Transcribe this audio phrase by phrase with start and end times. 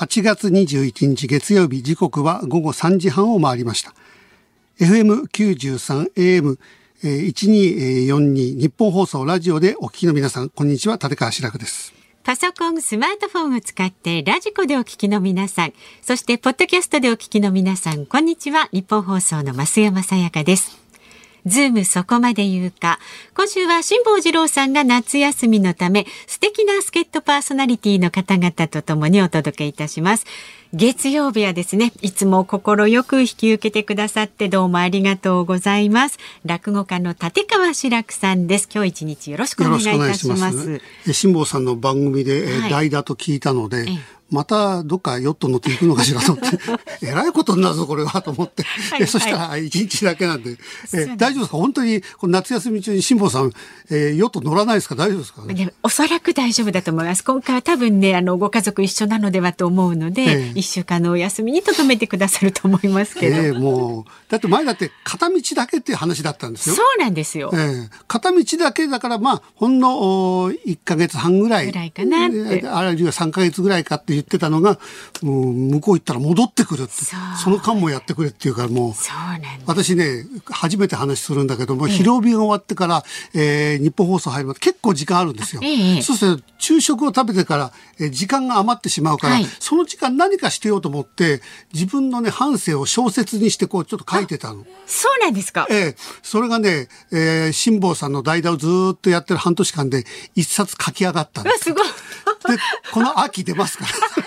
[0.00, 3.92] 8月21日月曜日時刻は午後3時半を回りました。
[4.78, 6.58] FM93 AM
[7.02, 8.18] 1242
[8.56, 11.92] ニッポン放送ラジオでお聞きの皆さん、こんにちは、立川志らくです。
[12.22, 20.79] パソコン、スマートフォンを使ってラジコでお聞きの皆さん、そしてポッドキャストでお聞きの皆さん、こんにちは、ニッポン放送の増山さやかです。
[21.46, 22.98] ズームそこまで言うか。
[23.36, 30.26] 今週は辛坊治郎さんが夏休みのため、素敵な助っ人パーソナリティの方々とともにお届けいたします。
[30.72, 36.18] 月曜日はですね、いつも心よく引き受けてくださってどうもありがとうございます。
[36.44, 38.68] 落語家の立川志らくさんです。
[38.72, 40.80] 今日一日よろしくお願いいたします。
[41.12, 43.98] 辛坊さんの番組で代打と聞いたので、はい
[44.30, 46.58] またどっかヨット乗っていくのかしらと思って、
[47.02, 48.62] えらいことになるぞ、これは、と思って。
[48.62, 50.56] はい、そしたら、一日だけなんで、
[50.94, 51.56] え大丈夫ですか？
[51.56, 53.52] 本当に、この夏休み中に辛坊さん、
[53.90, 54.94] えー、ヨット乗らないですか？
[54.94, 57.24] 大丈夫ですか、ね、おそらく大丈夫だと思います。
[57.24, 63.36] 今回は多分ね、あの、ご家族一緒なのではと思うので、一、えー、週間のお休みに留めてくださると思いますけど。
[63.36, 66.74] えー、もう、だって前だって片道だけっていう話だったんですよ。
[66.76, 67.50] そうなんですよ。
[67.52, 71.66] えー、片道だけだから、まあ、ほんの1か月半ぐらい。
[71.66, 72.24] ぐらいかな。
[72.24, 72.36] ある
[73.00, 74.78] いは3か月ぐらいかって言ってたのが、
[75.22, 76.92] もう向こう行ったら戻ってくるって
[77.42, 78.92] その間もやってくれっていうからもう
[79.66, 83.04] 私ね初めて話するんだけども、ええ、昼帯が終わってから、
[83.34, 85.62] えー、日本放送入るまで結構時間あるんですよ。
[85.64, 91.40] ええ、そうすると昼食を食べてから、えー、時間が余ってしまうから、はい、その時間何かしてようと思って
[91.72, 94.64] 自分のね反省を小説にしてこうちょっと書いてたの。
[94.86, 95.66] そうなんですか。
[95.70, 100.04] ええそれがね、えー、辛坊さんの代打をずっとやってる半年間で
[100.34, 101.64] 一冊書き上がったんです。
[101.64, 101.86] すごい。
[101.86, 102.58] で
[102.92, 103.90] この秋出ますから。
[104.14, 104.22] そ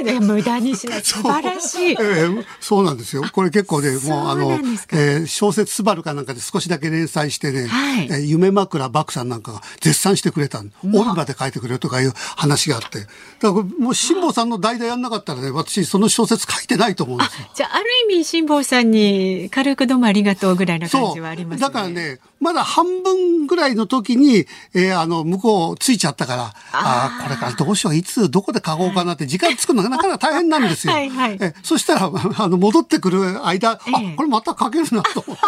[0.00, 0.20] うね。
[0.20, 1.02] 無駄にしない。
[1.02, 1.92] 素晴らしい。
[1.92, 3.22] えー、そうなんですよ。
[3.32, 4.52] これ結構ねもうあの、
[4.92, 13.08] えー、小説スバルかなんかで少しだけ連載してね、はい、えー、夢枕漠さんなんかが絶賛してくれた帯まで書いてくれとかいう話があって、だか
[13.40, 17.48] らもう辛坊さんの代打やんなかったらね私その小説書いてないと思うんですよ。
[17.54, 21.66] じゃあある意味辛坊さんに軽くどうもありがとうぐらいな感じはありますね。
[21.66, 26.42] だからねまだ半分ぐらいの時に、えー、あの向こうついちゃったから
[26.72, 30.92] ああこれからどうしよういつどこで書こうかなって時間つくのがなかなか大変なんですよ。
[30.92, 35.42] はいはい、えそしたらあの戻ってくる間、えあこれまた書けるなと思って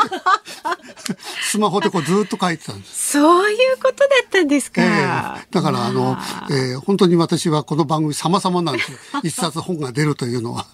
[1.43, 3.13] スマホでこうずっと書いてたんです。
[3.13, 4.83] そういうことだったんですか。
[4.83, 6.17] えー、だからあの、
[6.51, 8.99] えー、本当に私はこの番組様々なんですよ。
[9.25, 10.67] 一冊本が出るというのは。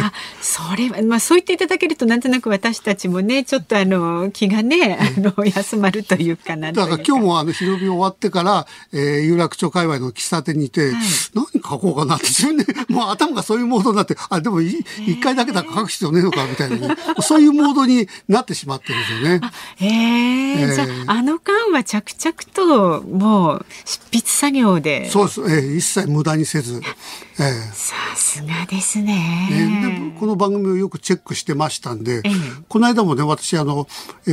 [0.00, 10.94] あそれはまあそう言っていただけるとなんとなく私たちもねちょっとあの気がねあの休まるというかなだから今日もあの昼日終わってから、えー、有楽町界隈の喫茶店にいて、はい、
[11.34, 14.84] 何書こうかなって自分で もう頭がそういうモードになってあでも一
[15.20, 19.40] 回だけだから書く必要ねえのかみたいな、ね、そういうモードになってしまってるんですよね。
[19.76, 25.10] へえー、じゃああの間は着々ともう執筆作業で。
[25.10, 26.80] そうです、えー、一切無駄にせず。
[27.40, 33.86] えー、さすがですね、ね、でこの番組をよくチェックしてましたんで、えー、この間もね私あの、
[34.26, 34.30] え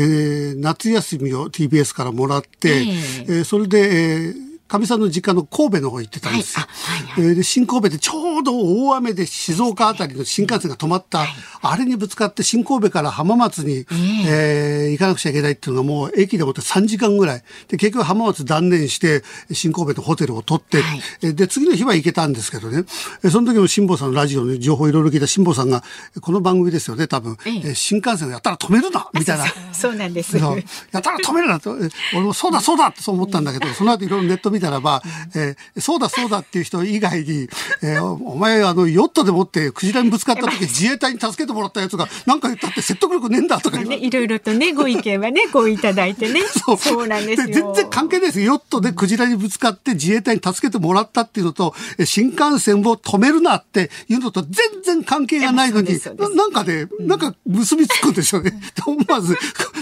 [0.55, 6.65] ー、夏休みを TBS からもらって、えー、えー、それで、えーかみさんの実家の神戸の方行ってたんですよ。
[6.67, 7.03] はい。
[7.03, 8.53] はいはい、で新神戸でちょうど
[8.87, 11.27] 大雨で静岡あたりの新幹線が止まった、はい、
[11.61, 13.85] あれにぶつかって新神戸から浜松に、えー、
[14.27, 17.43] えー、行かなくちゃいけないっていうのがもう駅でもって3時間ぐらい。
[17.67, 22.85] で結局浜松断念して新神戸のホテルを取って、はい、で次の日は行けたんですけどね。
[23.29, 25.27] その時の辛坊さんのラジオの情報いろいろ聞いた。
[25.27, 25.83] 辛坊さんが
[26.21, 29.45] この番組ですよね多分、えー、新幹線をやったら止めるなみたいな。
[29.73, 30.37] そうなんです。
[30.37, 31.75] やったら止めるなと。
[32.13, 35.01] 俺もそうだそうだってそう思ったんだけどその後いろいろネット見たらば、
[35.35, 37.49] えー、そうだそうだっていう人以外に、
[37.83, 46.41] えー、お前あのヨットでもってクジラにぶつかった時自衛隊に助けてもらったやつが何か言ったって説得力ねえんだとか、ね、 いろいろとねご意見はねこういただいてね。
[46.65, 46.77] そう。
[46.77, 51.73] そうなんです全然関係ないですヨットでクジラにぶつかって自衛隊に助けてもらったっていうのと
[52.05, 55.99] 新幹線を止めるなっていうのと全然関係がないのに
[56.35, 58.53] なんかね、なんか結びつくんですよね。
[58.85, 59.35] 思わず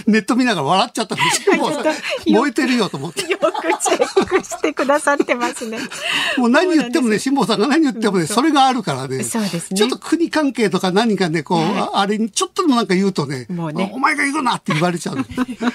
[0.08, 1.56] ネット見ながら笑っちゃったんですよ。
[2.28, 3.22] 燃えてるよと思って。
[3.22, 3.52] よく
[3.82, 5.80] チェックしてくださってますね。
[6.38, 9.24] もう何言ってもね、辛坊さんが何言ってもね、それがあるからね。
[9.24, 9.78] そうですね。
[9.78, 11.60] ちょっと国関係とか何かね、こう、
[11.94, 15.18] あれにちょっとでもなんか言うとね、もうね、お前が言うなって言われちゃう。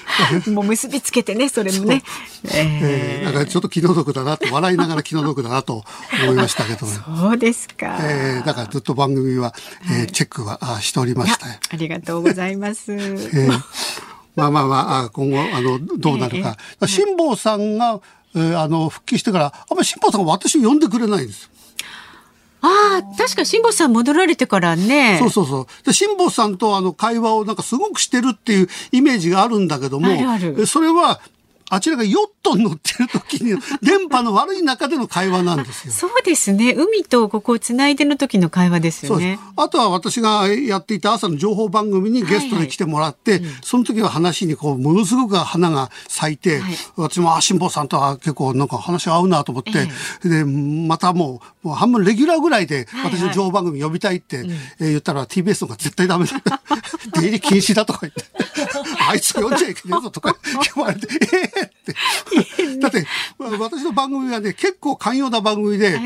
[0.50, 2.02] もう結びつけてね、それもね。
[2.54, 5.84] ええだからちょっと気の毒だなと、笑いながら気の毒だなと
[6.22, 7.98] 思いましたけど、そうですか。
[8.00, 9.52] ええだからずっと番組は、
[9.90, 11.46] えー、チェックはしておりました。
[11.46, 12.92] ありがとうございます。
[12.92, 13.62] えー
[14.38, 16.56] まあまあまあ、今後、あの、どうなるか。
[16.86, 18.00] 辛坊さんが、
[18.34, 21.50] えー、あの、復帰してから、あんまり辛坊さんが私を呼んでくれないんです。
[22.60, 25.18] ああ、確か辛坊さん戻られてからね。
[25.20, 25.66] そうそうそう。
[25.84, 31.20] で、辛坊さんとあの会話をなんかすごくしてるっていうイメージがあるんだけども、あるあるそれは
[31.70, 35.92] あちらがヨットに乗ってる時に、 電波の悪い中での会話なんですよ。
[35.92, 36.72] そうですね。
[36.72, 39.38] 海とここをつないでの時の会話ですよね。
[39.56, 49.88] あとは私がやっていた朝の情報番組にゲストで来てもらって、はいはい、その時は話にこう、ものすごく花が咲いて、はい、私も、あ、辛坊さんとは結構なんか話合うなと思って、
[50.24, 56.40] えで、またもう、もう半分レギュラーぐらいで私の情報番組呼びたいって、はいはい、えー、言ったら TBS のが絶対ダメだ。
[57.14, 58.24] 出入り禁止だとか言って、
[59.08, 60.36] あいつ呼んじゃいけないぞとか
[60.74, 61.08] 言われて、
[61.56, 61.57] え。
[62.80, 63.06] だって、
[63.38, 65.98] 私の番組はね、結構寛容な番組で、え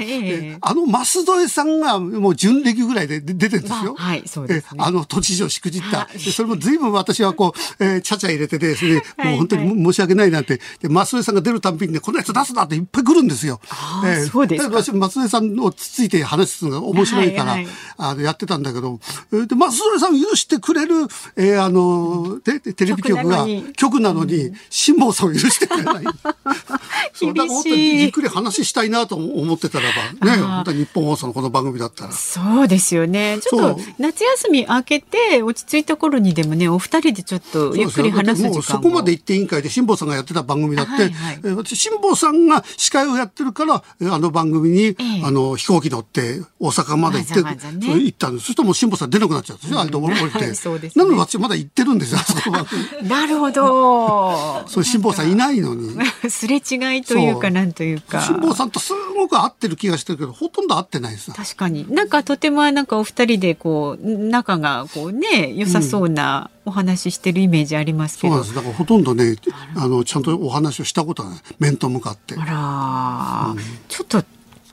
[0.54, 3.94] ー、あの舛添さんがもう準レギュぐらいで出てるんですよ。
[3.96, 6.08] はい、そうです、ね、あの都知事をしくじった。
[6.18, 13.60] それも随分私はこう、えー、ちゃちゃ入れてて、それで、もう本当に申し訳ないなんて、で、舛添さんが出るたんびにね、このやつ出すなっていっぱい来るんですよ。
[14.04, 14.82] えー、そうですか。
[14.82, 19.00] 私、舛添さんをつついて話すのが面白いから、はいはい、あのやってたんだけど、
[19.30, 20.94] で、舛添さん許してくれる、
[21.36, 23.46] えー、あの、でテレビ局が、
[23.76, 26.04] 局なのに、辛坊さんを許してくれない。
[27.20, 27.98] 厳しい。
[27.98, 29.88] じっくり話したいなと思ってたら
[30.20, 32.12] ば、ね、本当に日本放送のこの番組だったら。
[32.12, 33.38] そうですよね。
[33.42, 48.46] ちょっと夏休み明けて落ち着いた頃にでもね、お二人でちょっとゆっくり話す時間もそこまで行って委員会で辛坊さんがやってた番組だって、はいはい、私辛坊さんが司会をやってるから、あの番組に、ええ、あの飛行機乗って大阪まで行って、わざわざね、行ったんです。
[48.46, 49.80] そしたらもう辛坊さん出なくなっちゃうんですよ。
[49.80, 50.54] あれで降りて。
[50.54, 52.56] そうです、ね、なのに私まだ行ってるんですよ、あそこ。
[53.02, 54.64] なるほど。
[54.66, 55.90] そう辛坊さんいないのに。
[56.30, 58.20] すれ違いというかなんというか。
[58.20, 61.32] 辛坊さんとすごく合ってる気がしてるけど、ほとんど合ってないです。
[61.32, 61.86] 確かに。
[61.92, 68.34] なんかとてもなんかお二人でこう仲がこうね良さそうなお話ししてるイメージありますけど。
[68.34, 68.54] そうです。
[68.54, 69.36] だからほとんどね
[69.76, 71.38] あのちゃんとお話をしたことはない。
[71.58, 72.34] 面と向かって。
[72.38, 73.58] あら、うん、
[73.88, 74.24] ちょっと。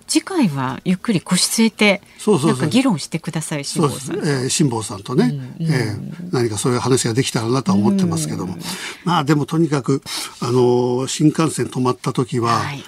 [0.09, 4.15] 次回はゆっくり腰据えてそうそうそう議論してください辛坊さん。
[4.17, 5.25] えー、辛坊さんとね、
[5.59, 8.61] うんうん、えー、何かそういう話ができたらなとは思ってますけども、うん、
[9.05, 10.01] まあでもとにかく
[10.41, 12.83] あの新幹線止まった時は、はい、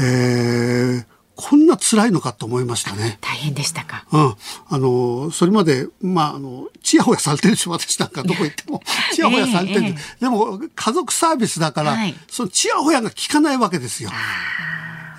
[0.00, 3.18] えーこんな辛いのかと思いましたね。
[3.20, 4.06] 大変でしたか。
[4.10, 4.34] うん。
[4.68, 8.82] あの、それまで、まあ、あの、ちやほやされてるでしょ、私なんかどこ行っても。
[9.12, 14.10] ちやほやされてる、えーえー、でも、家族サービスだから、はい、そのちやほやが効かないわけですよ。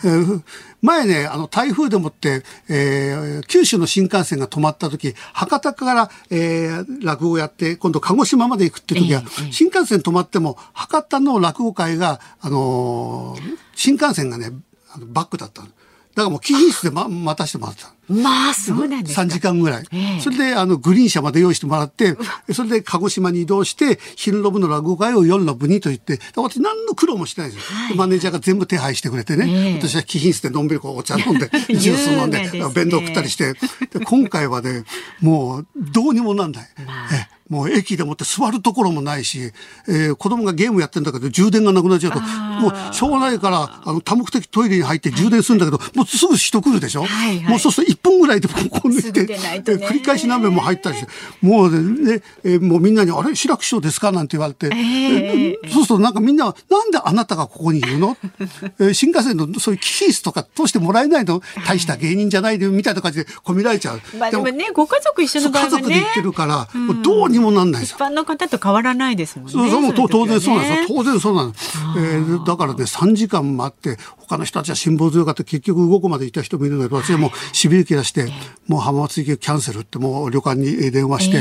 [0.04, 0.42] えー、
[0.82, 14.52] 前ね、あの、台風でもって、えー、九州の新幹線が止まった時、博多から、えー、落語やって、今度鹿児島まで行くって時は、えー、新幹線止まっても、博多の落語会が、あのー、新幹線がね、
[15.00, 15.68] バックだったの。
[15.68, 15.78] だか
[16.24, 17.97] らもう記品室で、ま、待たせてもらった。
[18.10, 19.24] まあ、そうなんですか。
[19.24, 19.86] 3時間ぐらい。
[19.92, 22.16] えそれで、あの、グリーン車まで用意してもらって、
[22.54, 27.78] それで鹿児島に移動して、昼の部の落語会を夜の部にと言って、私何の苦労もしてないですよ。
[27.78, 34.84] はい、マネージャーが全部手配してくれてね、え、私は貴賓室でのんびりこうお茶飲んで、ジュース飲んで、ね、弁当食ったりして、で今回はね、
[35.22, 36.70] もうどうにもなんない。
[36.86, 39.52] まあ、えもう駅でもって座るところもないし、
[39.88, 51.12] えー、子供がゲームやってんだけど充電がなくなっちゃうと、もうしょうがないから、あの、多目的トイレに入って充電するんだけど、はい、もうすぐ人来るでしょ、はいはい、もうそうすると1分ぐらいでここに行って、ね、繰り返し鍋も入ったりして、
[51.42, 58.18] もうね、えー、もうみんなに、あれ、志らく師匠ですかなんて言われて、えー、そうするとなんかみんな、なんであなたがここにいるの？
[58.80, 61.42] えー、新幹線のそういうキースとか通してもらえないの？
[61.66, 64.02] 大した芸人じゃないで、みたいな感じで込みられちゃう。
[64.18, 65.78] まあでもね、ご家族一緒の場合はね。
[65.78, 67.98] 家族で行ってるから、もうどうにもなんないですよ。
[68.18, 69.52] の方と変わらないですもんね。
[69.52, 70.98] そうそう当然そうなんですよ。
[70.98, 71.78] 当然そうなんです。
[71.98, 78.28] えー、だからね、3時間待って、他の人たちは辛抱強かって結局動くまでいた人もいるんだけど、私はもうしびれ切らして、
[78.68, 81.38] もう浜松行きキャンセルってもう旅館に電話して、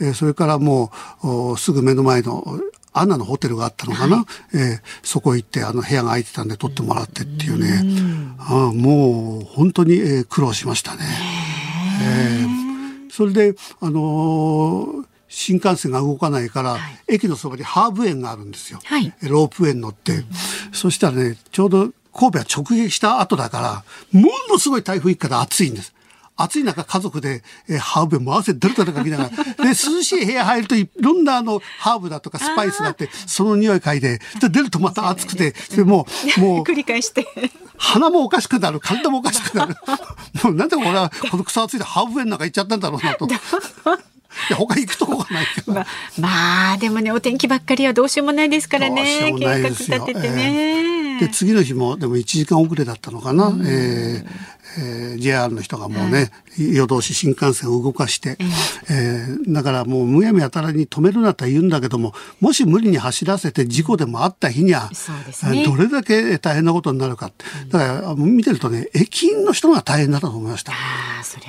[0.00, 0.92] えー、それからも
[1.22, 2.44] うすぐ目の前の
[2.92, 7.82] アナのホテルがあったのかな、はい、えー、そこ行ってあの部屋が空いてたんで取ってもらってっていうね、
[8.38, 11.04] うあもう本当に、えー、苦労しましたね。
[12.00, 18.80] えー、それであのー新幹線が動かないから、はい、駅のそばにハーブ園があるんですよ。
[18.84, 20.24] はい、ロープ園乗って、うん、
[20.72, 25.94] そしたらね、ちょうど神戸は直撃した後だから、ものすごい台風一過で暑いんです。
[26.40, 29.30] 暑い中家族で、えー、ハーブ園も汗だるだるかきながら、
[29.64, 37.26] で、涼しい部屋入るといろんなあの、ハーブだとかスパイスがあって、その匂い嗅いで、で、出るとまた暑くて、でもう、 もう、繰り返して。
[37.76, 39.76] 鼻もおかしくなる、体もおかしくなる。
[40.44, 43.28] もうなんで俺はこの草暑いでハーブ園なんか行っちゃったんだろうなと。
[44.50, 45.86] や他行くとこがないから、まあ、
[46.20, 58.36] まあでもねお天気ばっかりはどうしようもないですからね計画立ててね、えー、で次の日もでも1時間遅れだったのかな、うん、えーえー、JR の人がもうね、夜通し新幹線を動かして、
[58.88, 64.90] えー、だからもうむやみやたらに止めるなとは言うんだけどももし無理に走らせて事故でもあった日には、
[65.52, 67.30] ね、どれだけ大変なことになるか
[67.68, 70.72] だから見てるとね駅員の人が大変だと思いました。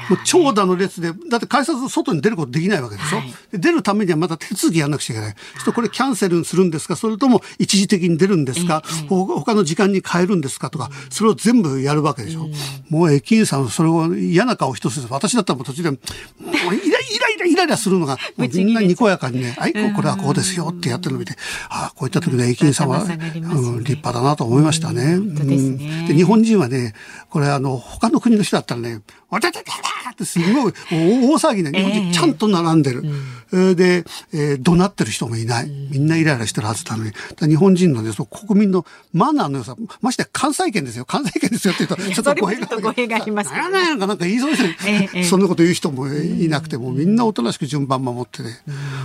[0.10, 5.36] もう長蛇の列でだって改札の外に出ることできないわけでしょ、はい、出るためにはまた手続きやらなくちゃいけない。
[5.64, 6.96] そこれキャンセルするんですか？
[6.96, 10.70] それとも一時的に出るんですか、ええ、他の時間に変えるんですか？
[10.70, 12.54] とか、それを全部やるわけでしょ、うん、
[12.90, 16.00] もう駅員さんそれを嫌な顔一つ私だったらもう途中でもう
[16.48, 16.80] イライ
[17.20, 21.36] ラライライラするのが みんなにこやかにね「はいこれはこうですよ」ってやってるのを見て
[21.70, 25.14] ああこういった時の駅員さんは、ね、うん、立派だなと思いましたね。
[25.14, 26.94] うん、で日本人はね
[27.30, 29.72] これあの他の国の人だったらね「わたたた
[30.04, 33.04] た!」ってすごい大騒ぎで日本人ちゃんと並んでる。
[33.52, 34.04] えー、で、
[34.34, 35.70] えー、怒鳴ってる人もいない。
[35.70, 37.12] みんなイライラしてるはずなのに。
[37.40, 41.06] 日本人のね、その国民のマナーの良さ、まして関西圏ですよ。
[41.06, 42.68] 関西圏ですよって言うと、 ちょっと語弊が。
[42.80, 43.58] 語弊があります、ね。
[43.58, 48.60] ならないのかなんか言いそうですそんなこと言う人もいなくても、みんなおとなしく順番守ってね。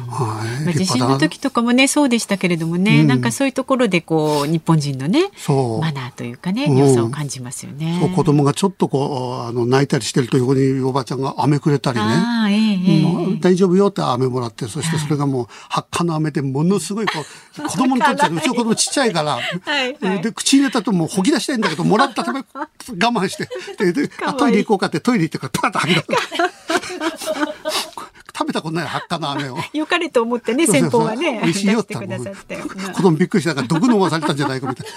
[0.08, 0.64] はい。
[0.64, 5.30] まあ、地震の時とかもね、そうでしたけれどもね、うん、なんかそういうところでこう、日本人のね、
[5.80, 7.98] マナーというかね、良さを感じますよね。
[8.00, 12.04] そう、子供がちょっとこう、あの、泣いたりしてると横におばちゃんが飴くれたりね。
[12.04, 17.12] あえー、大丈夫よって飴もらって、そしてそれがもう発火の飴でものすごいこ
[17.58, 22.44] う、 子供にとっては、うちの子供ちっちゃいから、はいはい、で、口に入れたともうほき出したいんだけど、もらったため、我
[22.96, 27.83] 慢して、で、であトイレ行こうかってトイレ行ってからパッと吐き出す。
[28.36, 29.58] 食べたことない発火の飴を。
[29.72, 31.40] よかれと思ってね、先方はね。
[31.42, 32.02] 美味しいよって子
[33.02, 34.92] 供びっくりしたから毒飲まされたんじゃないかみたいな。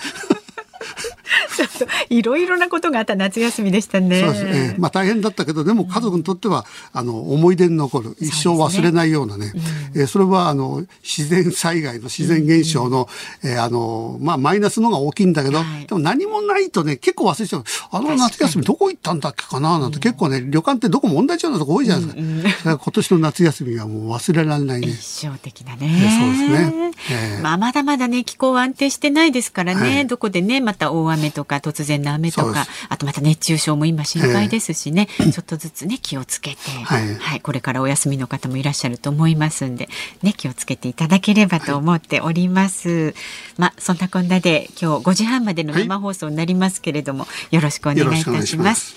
[1.56, 4.22] ちょっといろいろなことがあった夏休みでしたね。
[4.22, 4.76] そうですね。
[4.78, 9.48] まあ大変だったけど、でも家族にとっては、あの思い出に残る、一生忘れないようなね。
[9.48, 9.62] そ、ね
[9.96, 13.08] うん、えー、それはあの自然災害の自然現象の、
[13.44, 17.64] うん、えー、あのまあマイナスのが大きいんだけど、はい、でも何もないとね結構忘れちゃう。
[17.92, 22.22] あの夏休みどこ行ったんだっけかななんて、結構ね旅館ってどこも同じようなとこ多いじゃないですか。
[22.22, 24.88] うんうん、今年の夏休みはもう忘れられないね。
[24.88, 25.88] 一生的なね。
[26.20, 26.92] そうですね。
[27.12, 39.90] えー、まあまだまだね気候安定してないですからね、はい、どこでねまた大雨とか突然の雨とかあとまた熱中症も今心配ですしね、えー、ちょっとずつね気をつけて、はい、はい、これからお休みの方もいらっしゃると思いますんで
[40.24, 42.90] ね気をつけていただければと思っております。
[42.90, 43.14] はい、
[43.58, 48.96] まあそんなこんなで今日5時半までの生放送になりますけれども、よろしくお願いいたします。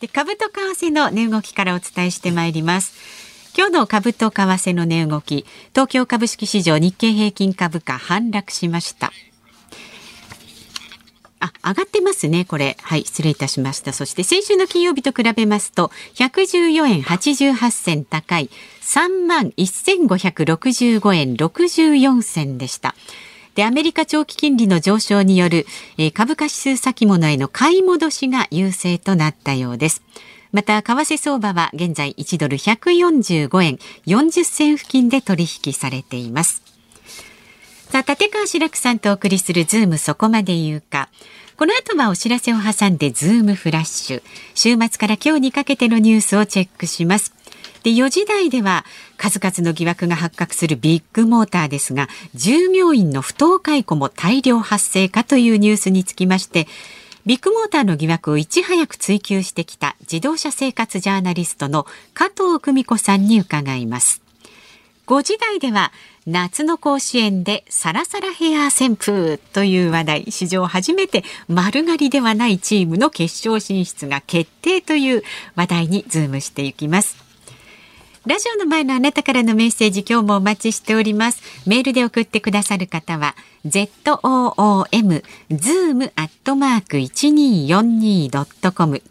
[0.00, 2.94] で株と為替の値動きからお伝えしてまいります。
[3.56, 9.12] 今日の株と為替の値動き、東京株式市場日経平均株価反落しました。
[11.62, 12.76] あ、上がってますね、これ。
[12.82, 13.92] はい、失礼いたしました。
[13.92, 18.50] そして先週の金曜日と比べますと、114円88銭高い、
[18.82, 22.94] 3万1565円64銭でした。
[23.54, 25.66] で、アメリカ長期金利の上昇による、
[25.98, 30.02] えー、株価指数先物への買い戻しが優勢となったようです。
[30.52, 36.75] また、為替相場は現在1ドル145円40銭付近で取引されています。
[37.96, 41.08] さあ、立川志らくさんとお送りするズームそこまで言うか。
[41.56, 44.22] この後はお知らせを挟んでズームフラッシュ。
[44.54, 47.32] 週末から今日にかけてのニュースをチェックします。
[47.84, 48.84] で、4時台では
[49.16, 56.68] 数々の疑惑が発覚するビッグモーターですが、従業員の不当解雇も大量発生かというニュースにつきまして、
[57.24, 64.25] ビッグモーターの疑惑をいち早く追及してきた自動車生活ジャーナリストの加藤久美子さんに伺います。
[65.06, 65.92] 5時台では
[66.26, 70.24] 夏の甲子園でサラサラヘア旋風という話題。
[70.32, 75.22] 史上初めて丸刈りではないチームの決勝進出が決定という
[75.54, 77.24] 話題にズームしていきます。
[78.26, 81.40] ラジオの前のあなたからのメッセージ今日もお待ちしております。
[81.64, 89.02] メールで送ってくださる方は zoom zoom アットマーク 1242.com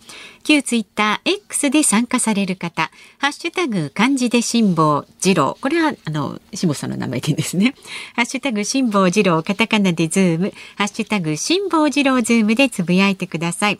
[0.46, 5.58] 旧ツイッター X で参加される方、ハッシュタグ漢字で辛坊治郎。
[5.60, 7.74] これは、あの、辛坊さんの名前でですね。
[8.16, 13.80] ハッシュタグ辛坊治郎、カタカナでズーム、ハッシュタグ辛坊治郎ズームでつぶやいてください。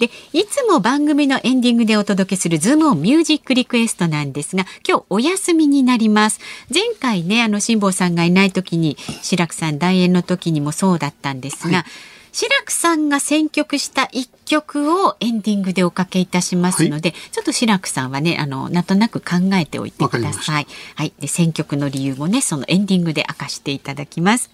[0.00, 6.40] で、いつも番組のエンディングでお届けするズームオンミュージックリクエストなんですが、今日お休みになります。
[6.74, 20.66] 前回ね、あの、辛坊さんがいない時に、白くさん大演の時にもそうだったんですが、はい志らくさんが選曲した一曲をエンディングでおかけいたしますので、はい、ちょっと志らくさんはね、あの、なんとなく考えておいてください。
[20.94, 21.12] はい。
[21.18, 24.50] で、選曲の理由もね、そのエンディングで明かしていただきます。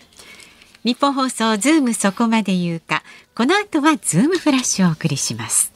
[0.85, 3.03] ニッポン放送ズームそこまで言うか。
[3.35, 5.76] この後はズームフラッシュをお送りします。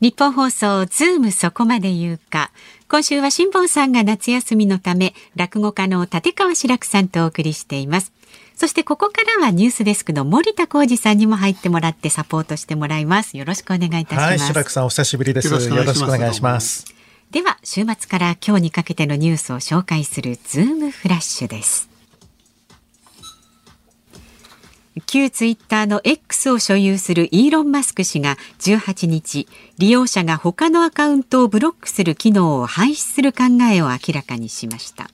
[0.00, 2.50] ニッポン放送ズームそこまで言うか。
[2.88, 8.12] 今週は辛坊さんが夏休みのため、落語家の立川志らくさんとお送りしています。
[8.56, 13.36] そしてここからはニュースデスクの森田耕次さんにも入ってもらってサポートしてもらいます。
[13.36, 14.28] よろしくお願いいたします。
[14.28, 15.48] はい志らくさんお久しぶりです。
[15.48, 16.94] よろしくお願いします。
[17.34, 21.88] では週末から今日にかけてのニュースを紹介するズームフラッシュです
[25.06, 29.48] 旧ツイッターの X を所有するイーロン・マスク氏が18日
[29.78, 35.10] 利用者が他のアカウントをブロックする機能を廃止する考えを明らかにしました。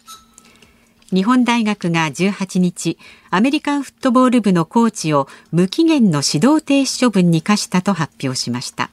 [1.13, 2.97] 日本大学が18日
[3.31, 8.91] アメリカンフットボール部のコーチを無期限の指導停止処分に課したと発表しました。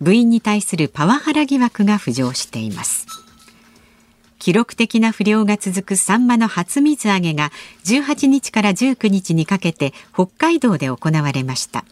[0.00, 3.25] 部員に対するパワハラ疑惑が浮上しています。
[4.46, 7.50] 記録的な不漁が続くサンマの初水揚げが
[7.84, 11.84] 18日から19日にかけて北海道で行われました。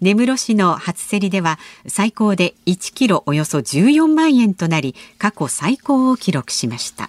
[0.00, 7.08] 根室市の初競りでは最高で1キロおよそ14万円となり過去最高を記録しました。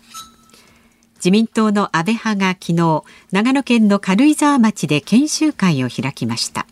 [1.16, 6.68] 自民党の安倍派が昨日長野県の軽井沢町で研修会を開きました。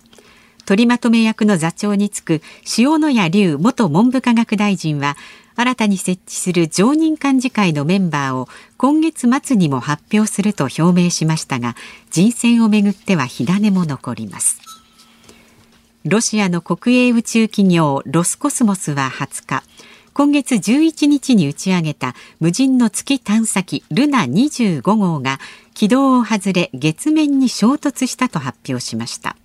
[0.68, 2.42] 取りまとめ役の座長に就く
[2.78, 5.18] 塩谷隆元文部科学大臣は
[5.62, 11.76] 新たに設置する常任幹事会のメンバーを今月末にも発表すると表明しましたが
[12.10, 14.60] 人選をめぐっては火種も残ります。
[16.04, 19.64] ロシアの国営宇宙企業ロスコスモスは20日
[20.16, 25.40] 今月11日に打ち上げた無人の月探査機ルナ25号が
[25.76, 29.38] 軌道を外れ月面に衝突したと発表しました。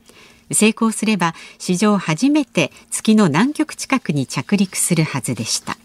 [0.50, 5.76] 成功すれば史上初めて月の南極近くに着陸するはずでした。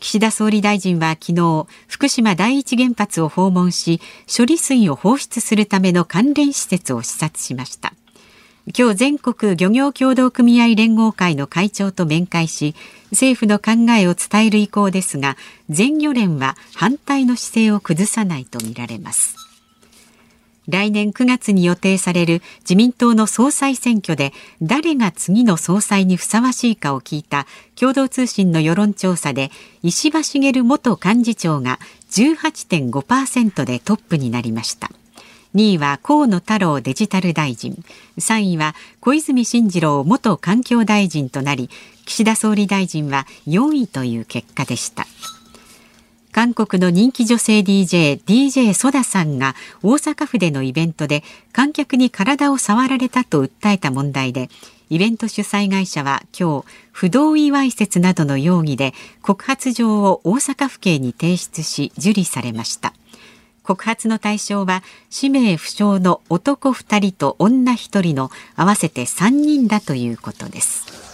[0.00, 4.00] 岸田総理大臣は昨日福島第一原発を訪問し
[4.34, 7.92] 処理水を放出するための関連施設を視察しました。
[8.76, 12.74] 今日全国漁業協同組合連合会の会長と面会し
[13.12, 15.38] 政府の考えを伝える意向ですが
[15.70, 19.47] 全漁連は反対の姿勢を崩さないとみられます。
[20.68, 29.50] 来年9月に予定される自民党の総裁選挙で誰が次の総裁にふさわしいかを聞いた共同通信の世論調査で
[29.82, 31.78] 石破茂元幹事長が
[32.10, 34.90] 18.5%でトップになりました。
[35.54, 37.82] 2位は河野太郎デジタル大臣。
[38.18, 41.70] 3位は小泉進次郎元環境大臣となり
[42.04, 45.06] 岸田総理大臣は4位という結果でした。
[46.32, 54.50] 韓国の人気女性 DJ、DJ ソダさんが大阪府でのイベントで観客に体を触られたと訴えた問題で、
[54.90, 62.94] イベント主催会社は今日、不同意わいせつなどの容疑で告発状を大阪府警に提出し受理されました。
[63.62, 71.07] 告発の対象は氏名不詳の男2人と女1人の合わせて3人だということです。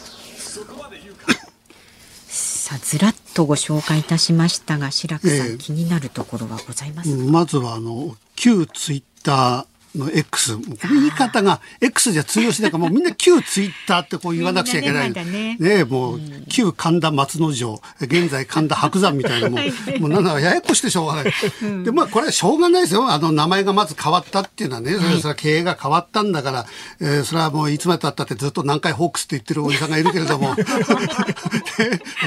[2.64, 15.12] さあずらっとご紹介いたしましたが白くさん、えー、気になるところはございますまずはあの旧ツイッターの X 言い方が X じゃ通用しないからもうみんな旧ツイッターってこう言わなくちゃいけない。
[15.12, 15.85] ねね。
[15.85, 23.09] もう、旧神田松之丞現在神田白山みたいなもうもうなんだかややこしてしょうがない、でまあこれはしょうがないですよ。
[23.11, 26.66] あの名前がまず変わったっていうのはねそれそれは経営が変わったんだから、
[27.00, 30.54] えー、それはもういつまでたったってずっと南海ホークスって言ってるおじさんがいるけれども。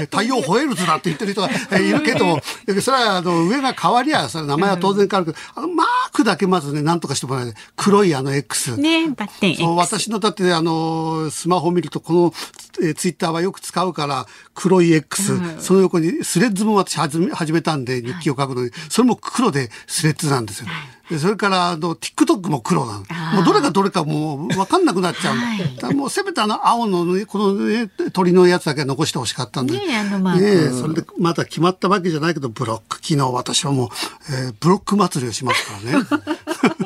[0.09, 1.49] 太陽ホエールズだって言ってる人が
[1.79, 2.39] いるけど
[2.81, 8.77] それはあの上が変わりゃそれ名前は当然変わるけど、あのマークだけまずね何とかしてもらえない黒いあの X。
[8.77, 9.63] ねバッテン X。
[9.63, 12.33] 私のだってあの、スマホ見るとこの、
[12.81, 20.67] えー、ツイッターはよく使うから黒い X、うん、その横にスレッズも私始め始めたんで日記を書くのに、それも黒でスレッズなんですよ。
[21.09, 22.99] でそれからあの TikTok も黒なの。
[23.35, 25.35] もうどれがどれかもう分かんなくなっちゃう。
[25.35, 29.73] はい、もうせめてあの青の、ね、この、ね、鳥のやつだけ残してほしかったんで。
[29.73, 30.35] ねあの。
[30.35, 32.97] ねそれでまだ決まったわけじゃないけどブロック。
[32.97, 33.89] 昨日私はもう、
[34.29, 36.05] えー、ブロック祭りをしますからね。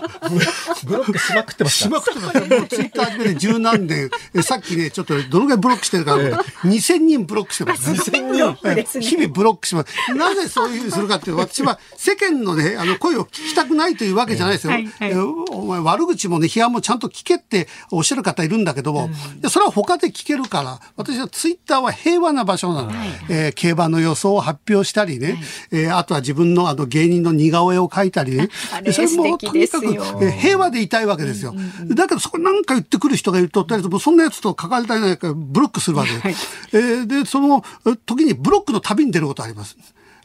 [0.85, 2.39] ブロックしまくってますしまくってます。
[2.39, 4.09] もうツイッター始めて十何年。
[4.33, 7.89] えさっきね、ちょっとどのぐらいブロックしてるか、ええ、2000人ブロックしてます。
[7.91, 10.13] 2000人、ね、日々ブロックします。
[10.15, 14.73] なぜそういうふうにするかっていうと、私は世間のね、あの声を聞きたくないというわけじゃないですよ。
[14.73, 19.09] はいはい、お前悪口もね、批判もちゃんと聞けっておっしゃる方いるんだけども、
[19.43, 22.89] うん、それは他で聞けるから、私はツイッターは平和な場所なの。
[22.89, 25.37] はい、えー、競馬の予想を発表したりね、はい、
[25.71, 28.49] えー、あとは自分のあの芸人の似顔絵を描いたりね。
[28.91, 31.53] それもとにかく、えー、平和でいたいわけですよ。
[31.89, 36.19] だけどそこ何か言ってくる人がいると、とりあえずもうそんなやつと関わりたいないからブロックするわけで。
[36.19, 36.35] はい、
[36.73, 37.63] えー、で、その
[38.05, 39.77] 時にブロックの旅に出ることあります。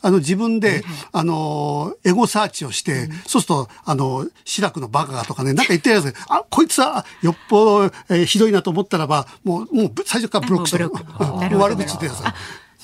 [0.03, 10.91] あの自分で、あの、エゴサーチをして、そうすると、あの、白くのバカがとかね、なんか言ってるやつあ、こいつはよっぽど、えー、ひどいなと思ったらば、もう、もう最初からブロックしてる。
[11.59, 12.35] 悪口でさ。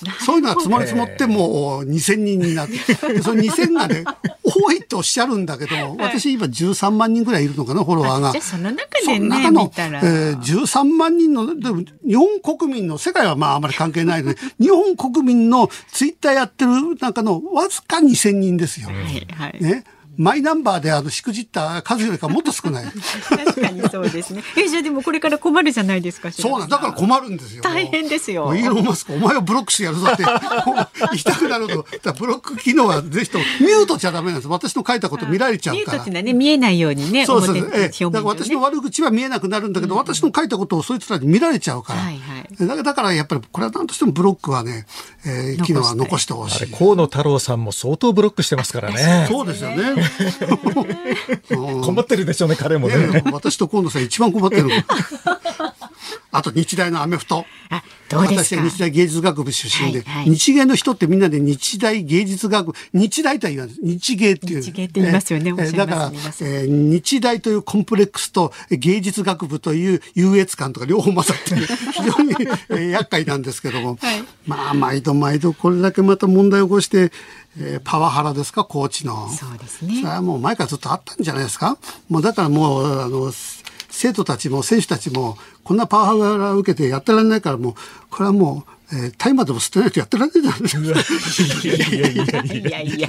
[0.24, 4.04] そういうのが積もり積もってもう2000人になって、 その2000がね、
[4.42, 8.32] 多いっておっしゃるんだけども、私今13万人ぐらいいるのかな、フォロワーが。
[8.32, 10.00] じゃあその中でね、中の見たら。
[10.00, 18.88] えー、13万人の、でも日本国民の、世界はまああまり関係ないので、 日本国民のツイッターやってる中のわずか2000人ですよ。
[18.88, 19.62] はいはい。
[19.62, 19.84] ね。
[20.16, 22.84] マイナンバーであの、しくじった数よりかもっと少ない。
[23.28, 24.42] 確かにそうですね。
[24.56, 26.30] え、じゃあでもこれから困るじゃないですか。
[26.30, 27.62] そうなんだから困るんですよ。
[27.62, 34.48] 大変ですよイーロン・マスク、お前をブロックしてやるぞって、言いたくなると、ブロック機能はぜひとも、ミュートちゃダメなんです。
[34.48, 36.10] 私の書いたこと見られちゃうからミュートって。
[36.10, 42.00] いうのはね、見えないようにね、そうそう表ええ、だから私の悪口は見えなくなるんだけど、私の書いたことをそいつらに見られちゃうから。
[42.00, 44.86] はいはいだからだからやっぱりこれは何としてもブロックはね、
[45.24, 46.70] えー、機能は残してほしい。
[46.70, 49.26] 河野太郎さんも相当ブロックしてますからね。
[49.28, 50.01] そうですよね。
[51.50, 52.94] うん困ってるでしょうね、彼もね。
[53.12, 54.70] や私と河野さん一番困ってるの。
[56.32, 57.44] あと日大のアメフト。
[57.68, 58.62] あ、どうですか？
[58.62, 64.62] 私は日大芸術学部出身で、はいはい日芸の人ってみんなで日大芸術学部、日大とは言わない日芸っていう。
[64.62, 72.32] 日芸って言いますよねえーだからえー日大というコンプレックスと芸術学部という優越感とか両方混ざってる 非常に、
[72.70, 77.12] えー厄介なんですけども、はいまあ毎度毎度これだけまた問題を起こして、
[77.58, 79.28] えーパワハラですか、コーチの。
[79.30, 80.04] そうですそれね。
[80.08, 81.76] はもう前からずっとあったんじゃないですか？
[82.08, 83.30] もうだからもう、あの、
[83.92, 87.74] 生徒たちも選手たちも、こんなパワハラを受けてやってられないから、もう、
[88.10, 91.46] これはもう、えー、大麻でも吸ってないとやってられないじゃないです
[92.32, 92.42] か。
[92.42, 93.08] いやいやいや。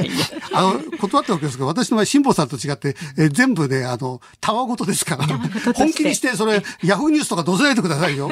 [0.53, 5.25] あの、断ったわけですけど、私の場合、辛坊さんと違って、えー全部ね、あの、たわごとですから、
[5.73, 8.29] 本気にして、それ、ヤフーニュースとかどうせないでくださいよ。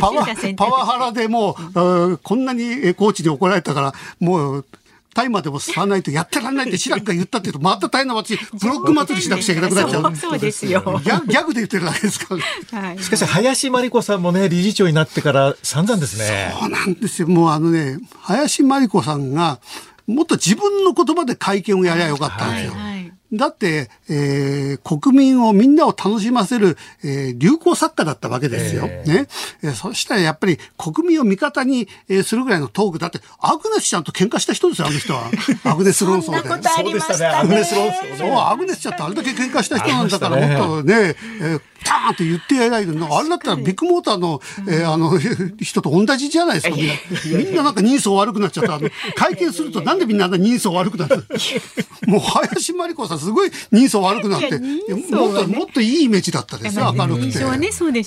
[0.00, 4.66] パワハラでもう、こんなにコーチに怒られたから、もう、
[5.16, 10.02] 大麻でも吸わないとやってられないって白くが言ったって言うと、また大変な私、ブロック祭りしなくちゃいけなくなっちゃう。
[10.02, 10.82] そうそうですよ。
[11.02, 12.36] ギャギャグで言ってるだけですか
[12.70, 12.80] ら。
[12.82, 12.98] はい。
[12.98, 16.54] しかし、林真理子さんもね、理事長になってから散々ですね。
[16.60, 17.28] そうなんですよ。
[17.28, 19.58] もうあのね、林真理子さんが、
[20.06, 22.72] もっと自分の言葉で会見をやりゃよかったんですよ。
[22.72, 22.95] はい
[23.36, 28.84] だって、えー国民をみんなを楽しませる、えー流行作家だったわけですよ。
[28.86, 29.28] ええね。
[29.62, 35.30] えーそしたらやっぱり国民を味方に、えーするぐらいのトークだって、アグネスちゃんと喧嘩した人ですよ、あの人は。
[35.64, 36.24] アグネス論争で。
[36.26, 37.26] そんなことありましたね。
[37.26, 45.18] アグネス論争そう、アグネスちゃんってあれだけ喧嘩した人なんだから、もっとね、えー、ターンって言ってやりゃいいのにあれだったらビッグモーターの、えーあの、
[45.60, 46.94] 人と同じじゃないですか、みんな。
[47.38, 48.74] みんななんか人相悪くなっちゃった。
[48.74, 51.24] あの、会見するとなんでみんなあんな人相悪くなる
[52.06, 57.38] もう林真理子さんすごい人相悪くなって、ねもっと、もっといいイメージだったですよ、明るくて。
[57.38, 57.58] ね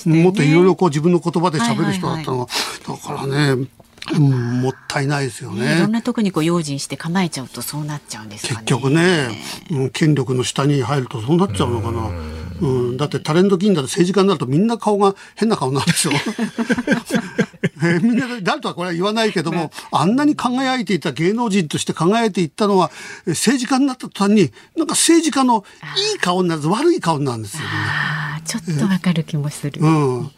[0.06, 2.46] ねもっといろいろこう自分の言葉で喋る人だったのが、
[2.94, 3.66] だからね、
[4.12, 5.76] うんもったいないですよね。
[5.76, 8.60] いろんなとこにこう用心して構えちゃうとそうなっちゃうんですかね。
[8.64, 9.28] 結局ね、
[9.70, 12.10] うん、権力の下に入るとそうなっちゃうのかな。
[12.60, 16.10] うん、だってタレント銀だと政治家になるとみんな顔が変な顔なんでしょ。
[17.82, 22.90] えーみんな誰とはこれは言わないけども、あんなに輝いていた芸能人として輝いていったのは、
[23.26, 25.64] えー政治家になった途端に、なんか政治家の
[26.12, 27.66] いい顔になる悪い顔になるんですよ、ね。
[27.70, 29.80] ああ、ちょっとわかる気もする。
[29.80, 30.30] うん。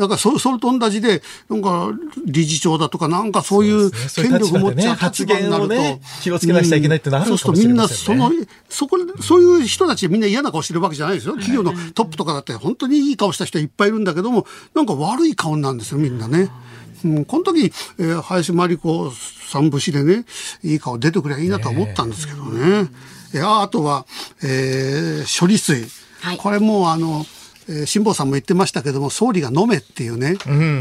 [0.00, 1.90] だからそそれと同じで、なんか
[2.24, 11.34] 理事長だとか、なんかそういう権力持っちゃうそういう立場でね立場になると、発言をね気をつけなくちゃいけないってのはあるのかもしれませんねそうするとみんな、その、そこで、そういう人たちみんな嫌な顔してるわけじゃないですよ。
[11.34, 16.50] 企業のトップとかだって本当にいい顔した人いっぱいいるんだけども、なんか悪い顔なんですよ、みんなね。
[17.04, 19.10] うん、この時に、えー林真理子
[19.50, 20.24] さん節でね、
[20.62, 22.88] いい顔出てくればいいなとは思ったんですけどね。
[23.32, 24.06] いやあとは、
[24.42, 25.86] えー処理水。
[26.20, 27.24] はいこれもうあの、
[27.70, 30.34] えー辛坊さんも言ってましたけども、総理が飲めっていうね。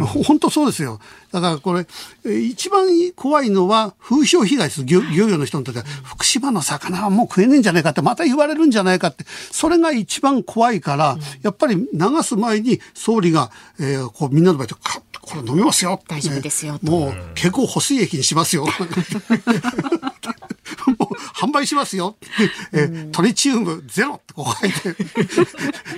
[0.06, 1.00] ほ 本当そうですよ。
[1.32, 1.86] だからこれ、
[2.26, 4.84] えー一番怖いのは風評被害です。
[4.86, 5.86] 漁漁業の人にとっては。
[6.04, 9.26] 福島の魚はもう食えねえんじゃないかって、また言われるんじゃないかって。
[9.52, 11.88] それが一番怖いから、やっぱり流
[12.24, 16.02] す前に総理が、えーこうみんなの前でカッとこれ飲みますよ。
[16.08, 18.66] 大丈夫ですよねもう、蛍光補水液にしますよ。
[20.98, 22.18] もう販売しますよ。
[22.74, 24.96] えートリチウムゼロってこう書いて、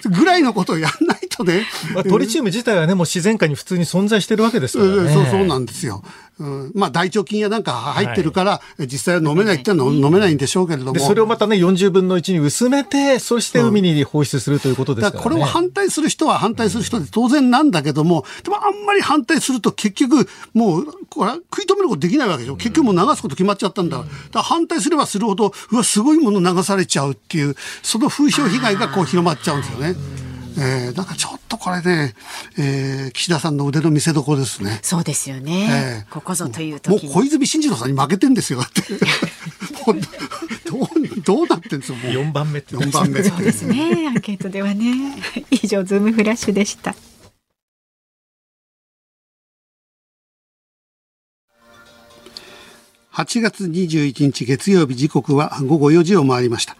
[0.09, 1.67] ぐらいのことをやんないとね。
[1.93, 4.95] まあ、トリチウム自体はね、もう自然界に普通に存在してるわけですからね。
[4.95, 6.03] うんそうそうなんですよ。
[6.41, 10.93] うん、まあ大腸菌やなんか入ってるから、実際は飲めないってのは飲めないんでしょうけれども。
[10.93, 22.55] で、それをまたね、40分の1に薄めて、そして海に放出するということですだかららこれを反対する人は反対する人で当然なんだけども、でもあんまり反対すると結局もうこれ食い止めることできないわけでしょ。
[22.55, 23.97] 結局もう流すこと決まっちゃったんだ。
[23.97, 29.95] だから反対すればするほど、うわ、すごいもの流されちゃうっていう、その風評被害がこう広まっちゃうんですよね。
[30.57, 32.13] えー、だからちょっとこれね、
[32.57, 34.79] えー、岸田さんの腕の見せ所ですね。
[34.81, 36.03] そうですよね。
[36.03, 36.99] ええここぞというもう。
[36.99, 38.59] 小泉進次郎さんに負けてんですよ。
[38.59, 38.81] だって。
[39.87, 40.01] もう
[40.65, 42.11] どう、どうなってんですよ、もう。
[42.11, 43.23] 4番目って言って4番目。
[43.23, 44.07] そうですね。
[44.07, 45.15] アンケートではね。
[45.49, 46.95] 以上、ズームフラッシュでした。
[53.13, 56.77] 8月21日月曜日時刻は午後4時を回りました。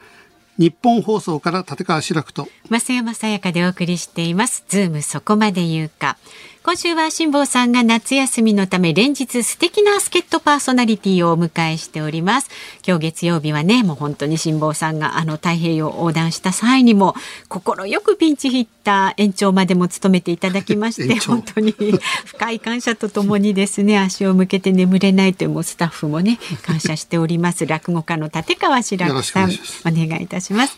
[0.58, 2.48] 日本放送から立川志らくと。
[2.70, 4.63] 増山さやかでお送りしています。
[4.70, 6.17] ズームそこまで言うか。
[6.63, 12.52] 今週は辛坊さんが夏休みのため連日素敵な助っ人パーソナリティをお迎えしております。
[12.88, 17.15] 今日月曜日はね、もう本当に辛坊さんがあの太平洋横断した際にも
[17.50, 21.74] 心よくピンチヒッター延長までも務めていただきまして、本当に
[22.26, 27.65] 深い感謝とともにですね、足を向けて眠れないというもうスタッフもね、感謝しております。
[27.65, 30.78] 落語家の立川志らくさん、お願いいたします。